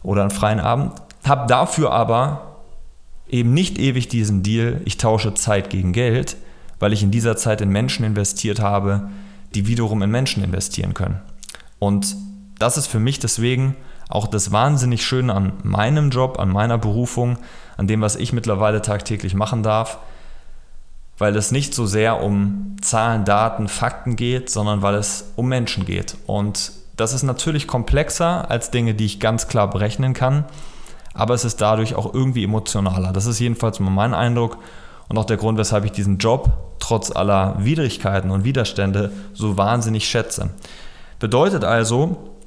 oder 0.03 0.21
einen 0.21 0.31
freien 0.31 0.59
Abend, 0.59 0.93
habe 1.23 1.47
dafür 1.47 1.91
aber 1.91 2.57
eben 3.29 3.53
nicht 3.53 3.77
ewig 3.77 4.07
diesen 4.07 4.43
Deal, 4.43 4.81
ich 4.85 4.97
tausche 4.97 5.35
Zeit 5.35 5.69
gegen 5.69 5.93
Geld, 5.93 6.35
weil 6.79 6.91
ich 6.91 7.03
in 7.03 7.11
dieser 7.11 7.37
Zeit 7.37 7.61
in 7.61 7.69
Menschen 7.69 8.03
investiert 8.03 8.59
habe, 8.59 9.09
die 9.53 9.67
wiederum 9.67 10.01
in 10.01 10.09
Menschen 10.09 10.43
investieren 10.43 10.93
können. 10.93 11.21
Und 11.77 12.15
das 12.57 12.77
ist 12.77 12.87
für 12.87 12.99
mich 12.99 13.19
deswegen 13.19 13.75
auch 14.09 14.27
das 14.27 14.51
wahnsinnig 14.51 15.05
Schöne 15.05 15.33
an 15.33 15.53
meinem 15.63 16.09
Job, 16.09 16.39
an 16.39 16.49
meiner 16.49 16.77
Berufung, 16.77 17.37
an 17.77 17.87
dem, 17.87 18.01
was 18.01 18.15
ich 18.15 18.33
mittlerweile 18.33 18.81
tagtäglich 18.81 19.35
machen 19.35 19.63
darf, 19.63 19.99
weil 21.17 21.35
es 21.35 21.51
nicht 21.51 21.73
so 21.75 21.85
sehr 21.85 22.21
um 22.21 22.75
Zahlen, 22.81 23.23
Daten, 23.23 23.67
Fakten 23.67 24.15
geht, 24.15 24.49
sondern 24.49 24.81
weil 24.81 24.95
es 24.95 25.31
um 25.35 25.47
Menschen 25.47 25.85
geht. 25.85 26.17
Und 26.25 26.71
das 26.97 27.13
ist 27.13 27.23
natürlich 27.23 27.67
komplexer 27.67 28.49
als 28.49 28.71
Dinge, 28.71 28.95
die 28.95 29.05
ich 29.05 29.19
ganz 29.19 29.47
klar 29.47 29.69
berechnen 29.69 30.13
kann, 30.13 30.45
aber 31.13 31.35
es 31.35 31.45
ist 31.45 31.61
dadurch 31.61 31.95
auch 31.95 32.13
irgendwie 32.13 32.43
emotionaler. 32.43 33.13
Das 33.13 33.27
ist 33.27 33.39
jedenfalls 33.39 33.79
mein 33.79 34.13
Eindruck 34.13 34.57
und 35.07 35.17
auch 35.17 35.25
der 35.25 35.37
Grund, 35.37 35.57
weshalb 35.57 35.85
ich 35.85 35.91
diesen 35.91 36.17
Job 36.17 36.51
trotz 36.79 37.11
aller 37.11 37.55
Widrigkeiten 37.59 38.31
und 38.31 38.43
Widerstände 38.43 39.11
so 39.33 39.57
wahnsinnig 39.57 40.07
schätze. 40.07 40.49
Bedeutet 41.19 41.63
also, 41.63 42.38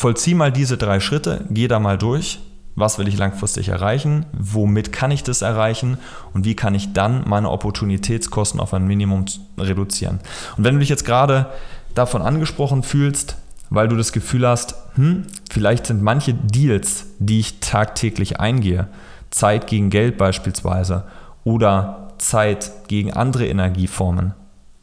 vollzieh 0.00 0.32
mal 0.32 0.50
diese 0.50 0.78
drei 0.78 0.98
Schritte, 0.98 1.44
geh 1.50 1.68
da 1.68 1.78
mal 1.78 1.98
durch, 1.98 2.38
was 2.74 2.98
will 2.98 3.06
ich 3.06 3.18
langfristig 3.18 3.68
erreichen, 3.68 4.24
womit 4.32 4.94
kann 4.94 5.10
ich 5.10 5.24
das 5.24 5.42
erreichen? 5.42 5.98
Und 6.32 6.46
wie 6.46 6.56
kann 6.56 6.74
ich 6.74 6.94
dann 6.94 7.28
meine 7.28 7.50
Opportunitätskosten 7.50 8.60
auf 8.60 8.72
ein 8.72 8.86
Minimum 8.86 9.26
reduzieren. 9.58 10.20
Und 10.56 10.64
wenn 10.64 10.72
du 10.72 10.80
dich 10.80 10.88
jetzt 10.88 11.04
gerade 11.04 11.50
davon 11.94 12.22
angesprochen 12.22 12.82
fühlst, 12.82 13.36
weil 13.68 13.88
du 13.88 13.96
das 13.96 14.12
Gefühl 14.12 14.48
hast, 14.48 14.74
hm, 14.94 15.26
vielleicht 15.50 15.88
sind 15.88 16.00
manche 16.02 16.32
Deals, 16.32 17.04
die 17.18 17.40
ich 17.40 17.60
tagtäglich 17.60 18.40
eingehe, 18.40 18.88
Zeit 19.28 19.66
gegen 19.66 19.90
Geld 19.90 20.16
beispielsweise 20.16 21.04
oder 21.44 22.14
Zeit 22.16 22.72
gegen 22.88 23.12
andere 23.12 23.46
Energieformen 23.48 24.32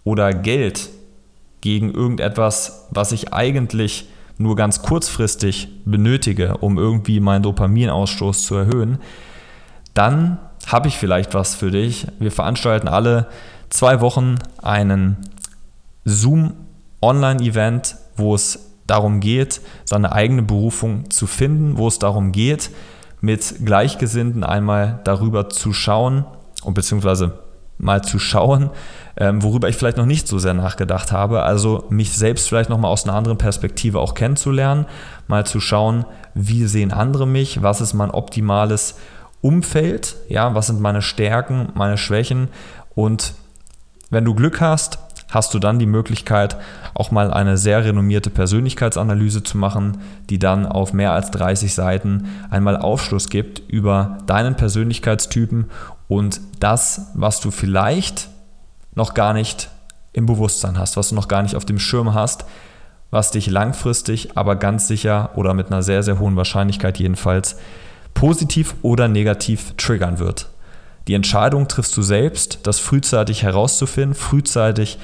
oder 0.04 0.32
Geld 0.32 0.90
gegen 1.62 1.92
irgendetwas, 1.92 2.86
was 2.92 3.12
ich 3.12 3.34
eigentlich 3.34 4.08
nur 4.38 4.56
ganz 4.56 4.82
kurzfristig 4.82 5.70
benötige, 5.86 6.58
um 6.58 6.78
irgendwie 6.78 7.20
meinen 7.20 7.44
Dopaminausstoß 7.44 8.44
zu 8.44 8.56
erhöhen, 8.56 9.00
dann 9.94 10.40
habe 10.68 10.88
ich 10.88 10.98
vielleicht 10.98 11.34
was 11.34 11.56
für 11.56 11.72
dich. 11.72 12.08
Wir 12.20 12.32
veranstalten 12.32 12.88
alle 12.88 13.28
zwei 13.70 14.02
Wochen 14.02 14.36
einen 14.62 15.18
Zoom-Online-Event, 16.06 17.96
wo 18.16 18.36
es 18.36 18.68
darum 18.86 19.20
geht, 19.20 19.62
seine 19.86 20.12
eigene 20.12 20.44
Berufung 20.44 21.10
zu 21.10 21.28
finden, 21.28 21.78
wo 21.78 21.88
es 21.88 22.00
darum 22.00 22.32
geht, 22.32 22.70
mit 23.20 23.66
Gleichgesinnten 23.66 24.44
einmal 24.44 25.00
darüber 25.04 25.50
zu 25.50 25.74
schauen 25.74 26.26
und 26.64 26.74
beziehungsweise 26.74 27.40
mal 27.78 28.04
zu 28.04 28.20
schauen, 28.20 28.70
ähm, 29.18 29.44
worüber 29.44 29.70
ich 29.70 29.76
vielleicht 29.76 29.98
noch 29.98 30.06
nicht 30.06 30.28
so 30.28 30.40
sehr 30.40 30.54
nachgedacht 30.54 31.12
habe. 31.12 31.44
Also 31.44 31.86
mich 31.90 32.12
selbst 32.12 32.48
vielleicht 32.48 32.70
nochmal 32.70 32.92
aus 32.92 33.06
einer 33.06 33.18
anderen 33.18 33.38
Perspektive 33.38 34.00
auch 34.00 34.14
kennenzulernen, 34.14 34.86
mal 35.28 35.46
zu 35.46 35.60
schauen, 35.60 36.06
wie 36.34 36.66
sehen 36.66 36.92
andere 36.92 37.28
mich, 37.28 37.62
was 37.62 37.82
ist 37.82 37.94
mein 37.94 38.12
optimales 38.12 38.96
Umfeld, 39.42 40.16
ja, 40.30 40.56
was 40.56 40.68
sind 40.68 40.82
meine 40.82 41.02
Stärken, 41.02 41.70
meine 41.76 41.98
Schwächen 41.98 42.50
und 42.96 43.34
wenn 44.10 44.26
du 44.26 44.34
Glück 44.34 44.62
hast, 44.62 45.00
hast 45.30 45.54
du 45.54 45.60
dann 45.60 45.80
die 45.80 45.86
Möglichkeit, 45.86 46.58
auch 46.94 47.12
mal 47.12 47.32
eine 47.32 47.58
sehr 47.58 47.84
renommierte 47.84 48.30
Persönlichkeitsanalyse 48.30 49.44
zu 49.44 49.58
machen, 49.58 49.98
die 50.30 50.40
dann 50.40 50.66
auf 50.66 50.94
mehr 50.94 51.12
als 51.12 51.32
30 51.32 51.74
Seiten 51.74 52.28
einmal 52.50 52.78
Aufschluss 52.78 53.30
gibt 53.30 53.60
über 53.68 54.18
deinen 54.26 54.56
Persönlichkeitstypen 54.56 55.66
und 56.08 56.40
das, 56.60 57.12
was 57.14 57.40
du 57.40 57.52
vielleicht 57.52 58.30
noch 58.96 59.14
gar 59.14 59.34
nicht 59.34 59.70
im 60.14 60.26
Bewusstsein 60.26 60.78
hast, 60.78 60.98
was 60.98 61.10
du 61.10 61.16
noch 61.16 61.28
gar 61.28 61.44
nicht 61.44 61.56
auf 61.56 61.66
dem 61.66 61.80
Schirm 61.80 62.14
hast, 62.14 62.46
was 63.12 63.32
dich 63.32 63.48
langfristig, 63.48 64.36
aber 64.36 64.56
ganz 64.56 64.88
sicher 64.88 65.32
oder 65.36 65.54
mit 65.54 65.68
einer 65.68 65.84
sehr, 65.84 66.04
sehr 66.04 66.20
hohen 66.20 66.36
Wahrscheinlichkeit 66.36 66.98
jedenfalls 66.98 67.58
positiv 68.14 68.76
oder 68.82 69.08
negativ 69.08 69.76
triggern 69.78 70.20
wird. 70.20 70.50
Die 71.08 71.14
Entscheidung 71.14 71.68
triffst 71.68 71.96
du 71.96 72.02
selbst, 72.02 72.60
das 72.64 72.80
frühzeitig 72.80 73.44
herauszufinden, 73.44 74.16
frühzeitig 74.16 74.98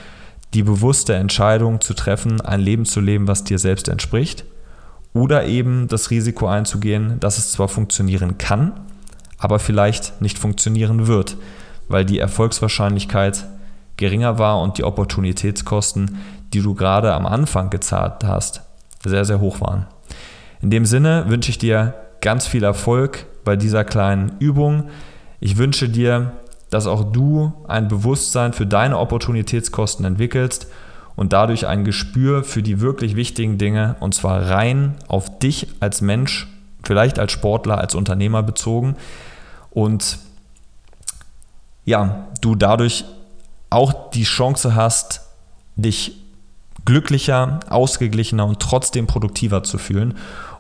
die 0.54 0.64
bewusste 0.64 1.16
Entscheidung 1.16 1.80
zu 1.80 1.94
treffen, 1.94 2.42
ein 2.42 2.60
Leben 2.60 2.86
zu 2.86 3.00
leben, 3.00 3.28
was 3.28 3.44
dir 3.44 3.58
selbst 3.58 3.88
entspricht. 3.88 4.46
Oder 5.14 5.46
eben 5.46 5.88
das 5.88 6.10
Risiko 6.10 6.48
einzugehen, 6.48 7.20
dass 7.20 7.38
es 7.38 7.52
zwar 7.52 7.68
funktionieren 7.68 8.38
kann, 8.38 8.74
aber 9.44 9.60
vielleicht 9.60 10.22
nicht 10.22 10.40
funktionieren 10.40 11.06
wird, 11.06 11.36
weil 11.90 12.06
die 12.06 12.18
Erfolgswahrscheinlichkeit 12.18 13.46
geringer 13.98 14.40
war 14.40 14.62
und 14.62 14.78
die 14.78 14.86
Opportunitätskosten, 14.86 16.18
die 16.54 16.62
du 16.62 16.76
gerade 16.76 17.14
am 17.14 17.26
Anfang 17.26 17.70
gezahlt 17.70 18.24
hast, 18.24 18.62
sehr, 19.04 19.26
sehr 19.26 19.42
hoch 19.42 19.60
waren. 19.60 19.86
In 20.62 20.70
dem 20.70 20.86
Sinne 20.86 21.26
wünsche 21.28 21.50
ich 21.50 21.58
dir 21.58 21.94
ganz 22.22 22.48
viel 22.48 22.64
Erfolg 22.64 23.26
bei 23.44 23.58
dieser 23.58 23.84
kleinen 23.84 24.38
Übung. 24.40 24.86
Ich 25.42 25.58
wünsche 25.58 25.90
dir, 25.90 26.32
dass 26.70 26.88
auch 26.88 27.12
du 27.12 27.52
ein 27.68 27.90
Bewusstsein 27.90 28.54
für 28.54 28.66
deine 28.66 28.98
Opportunitätskosten 28.98 30.06
entwickelst 30.06 30.68
und 31.18 31.34
dadurch 31.34 31.68
ein 31.68 31.84
Gespür 31.84 32.46
für 32.46 32.64
die 32.64 32.80
wirklich 32.80 33.18
wichtigen 33.18 33.58
Dinge 33.58 33.98
und 34.00 34.16
zwar 34.16 34.50
rein 34.50 34.96
auf 35.10 35.38
dich 35.40 35.68
als 35.82 36.00
Mensch, 36.00 36.48
vielleicht 36.82 37.20
als 37.20 37.34
Sportler, 37.34 37.78
als 37.80 37.94
Unternehmer 37.94 38.42
bezogen 38.42 38.96
und 39.74 40.20
ja, 41.86 42.28
du 42.42 42.56
dadurch 42.56 43.06
auch 43.70 44.12
die 44.12 44.24
Chance 44.24 44.76
hast, 44.76 45.22
dich 45.76 46.20
glücklicher, 46.86 47.60
ausgeglichener 47.70 48.46
und 48.46 48.60
trotzdem 48.60 49.08
produktiver 49.08 49.64
zu 49.64 49.78
fühlen. 49.78 50.16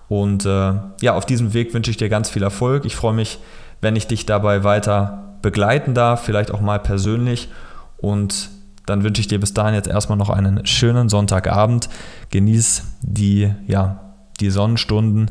Und 0.10 0.45
äh, 0.45 0.73
ja, 1.02 1.13
auf 1.13 1.26
diesem 1.26 1.54
Weg 1.54 1.73
wünsche 1.73 1.91
ich 1.91 1.97
dir 1.97 2.10
ganz 2.10 2.30
viel 2.30 2.43
Erfolg. 2.43 2.86
Ich 2.86 2.95
freue 2.95 3.13
mich, 3.13 3.39
wenn 3.82 3.95
ich 3.95 4.08
dich 4.08 4.26
dabei 4.26 4.63
weiter 4.63 5.38
begleiten 5.41 5.93
darf, 5.93 6.23
vielleicht 6.23 6.52
auch 6.52 6.62
mal 6.62 6.80
persönlich. 6.80 7.49
Und 7.97 8.49
dann 8.86 9.04
wünsche 9.04 9.21
ich 9.21 9.28
dir 9.28 9.39
bis 9.39 9.54
dahin 9.54 9.76
jetzt 9.76 9.88
erstmal 9.88 10.17
noch 10.17 10.30
einen 10.30 10.65
schönen 10.65 11.08
Sonntagabend. 11.10 11.89
Genieß 12.32 12.84
die, 13.02 13.54
ja, 13.67 13.99
die 14.39 14.49
Sonnenstunden. 14.49 15.30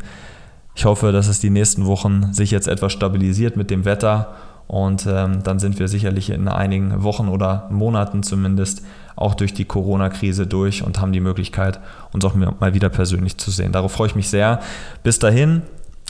Ich 0.75 0.85
hoffe, 0.85 1.13
dass 1.13 1.29
es 1.29 1.39
die 1.39 1.51
nächsten 1.51 1.87
Wochen 1.87 2.33
sich 2.33 2.51
jetzt 2.51 2.69
etwas 2.69 2.93
stabilisiert 2.93 3.57
mit 3.57 3.71
dem 3.71 3.85
Wetter 3.85 4.35
und 4.67 5.07
ähm, 5.07 5.43
dann 5.43 5.59
sind 5.59 5.79
wir 5.79 5.87
sicherlich 5.87 6.31
in 6.31 6.49
einigen 6.49 7.03
Wochen 7.03 7.29
oder 7.29 7.69
Monaten 7.71 8.23
zumindest 8.23 8.83
auch 9.17 9.35
durch 9.35 9.53
die 9.53 9.67
Corona-Krise 9.67 10.47
durch 10.47 10.83
und 10.83 11.01
haben 11.01 11.13
die 11.13 11.21
Möglichkeit, 11.21 11.79
uns 12.13 12.25
auch 12.25 12.35
mal 12.35 12.73
wieder 12.73 12.89
persönlich 12.89 13.37
zu 13.37 13.51
sehen. 13.51 13.73
Darauf 13.73 13.93
freue 13.93 14.07
ich 14.07 14.15
mich 14.15 14.31
sehr. 14.31 14.61
Bis 15.03 15.19
dahin, 15.19 15.63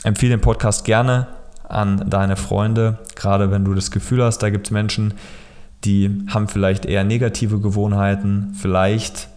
empfehle 0.03 0.31
den 0.31 0.41
Podcast 0.41 0.85
gerne 0.85 1.27
an 1.67 2.09
deine 2.09 2.37
Freunde, 2.37 2.99
gerade 3.15 3.51
wenn 3.51 3.65
du 3.65 3.73
das 3.73 3.91
Gefühl 3.91 4.23
hast, 4.23 4.39
da 4.39 4.49
gibt 4.49 4.67
es 4.67 4.71
Menschen, 4.71 5.13
die 5.83 6.25
haben 6.29 6.47
vielleicht 6.47 6.85
eher 6.85 7.03
negative 7.03 7.59
Gewohnheiten, 7.59 8.53
vielleicht 8.53 9.27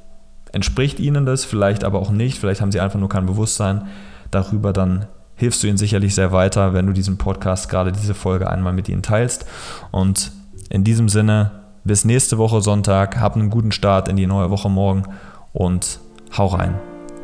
entspricht 0.52 1.00
ihnen 1.00 1.26
das, 1.26 1.44
vielleicht 1.44 1.82
aber 1.82 1.98
auch 1.98 2.10
nicht, 2.10 2.38
vielleicht 2.38 2.60
haben 2.60 2.70
sie 2.70 2.80
einfach 2.80 3.00
nur 3.00 3.08
kein 3.08 3.26
Bewusstsein 3.26 3.88
darüber, 4.30 4.72
dann 4.72 5.06
hilfst 5.36 5.62
du 5.62 5.68
ihnen 5.68 5.76
sicherlich 5.76 6.14
sehr 6.14 6.32
weiter, 6.32 6.74
wenn 6.74 6.86
du 6.86 6.92
diesen 6.92 7.18
Podcast, 7.18 7.68
gerade 7.68 7.92
diese 7.92 8.14
Folge 8.14 8.50
einmal 8.50 8.72
mit 8.72 8.88
ihnen 8.88 9.02
teilst. 9.02 9.46
Und 9.90 10.32
in 10.70 10.82
diesem 10.82 11.08
Sinne, 11.08 11.62
bis 11.84 12.04
nächste 12.04 12.38
Woche 12.38 12.60
Sonntag, 12.60 13.20
hab 13.20 13.36
einen 13.36 13.50
guten 13.50 13.72
Start 13.72 14.08
in 14.08 14.16
die 14.16 14.26
neue 14.26 14.50
Woche 14.50 14.68
morgen 14.68 15.04
und 15.52 16.00
hau 16.36 16.46
rein. 16.46 16.74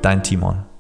Dein 0.03 0.23
Timon. 0.23 0.72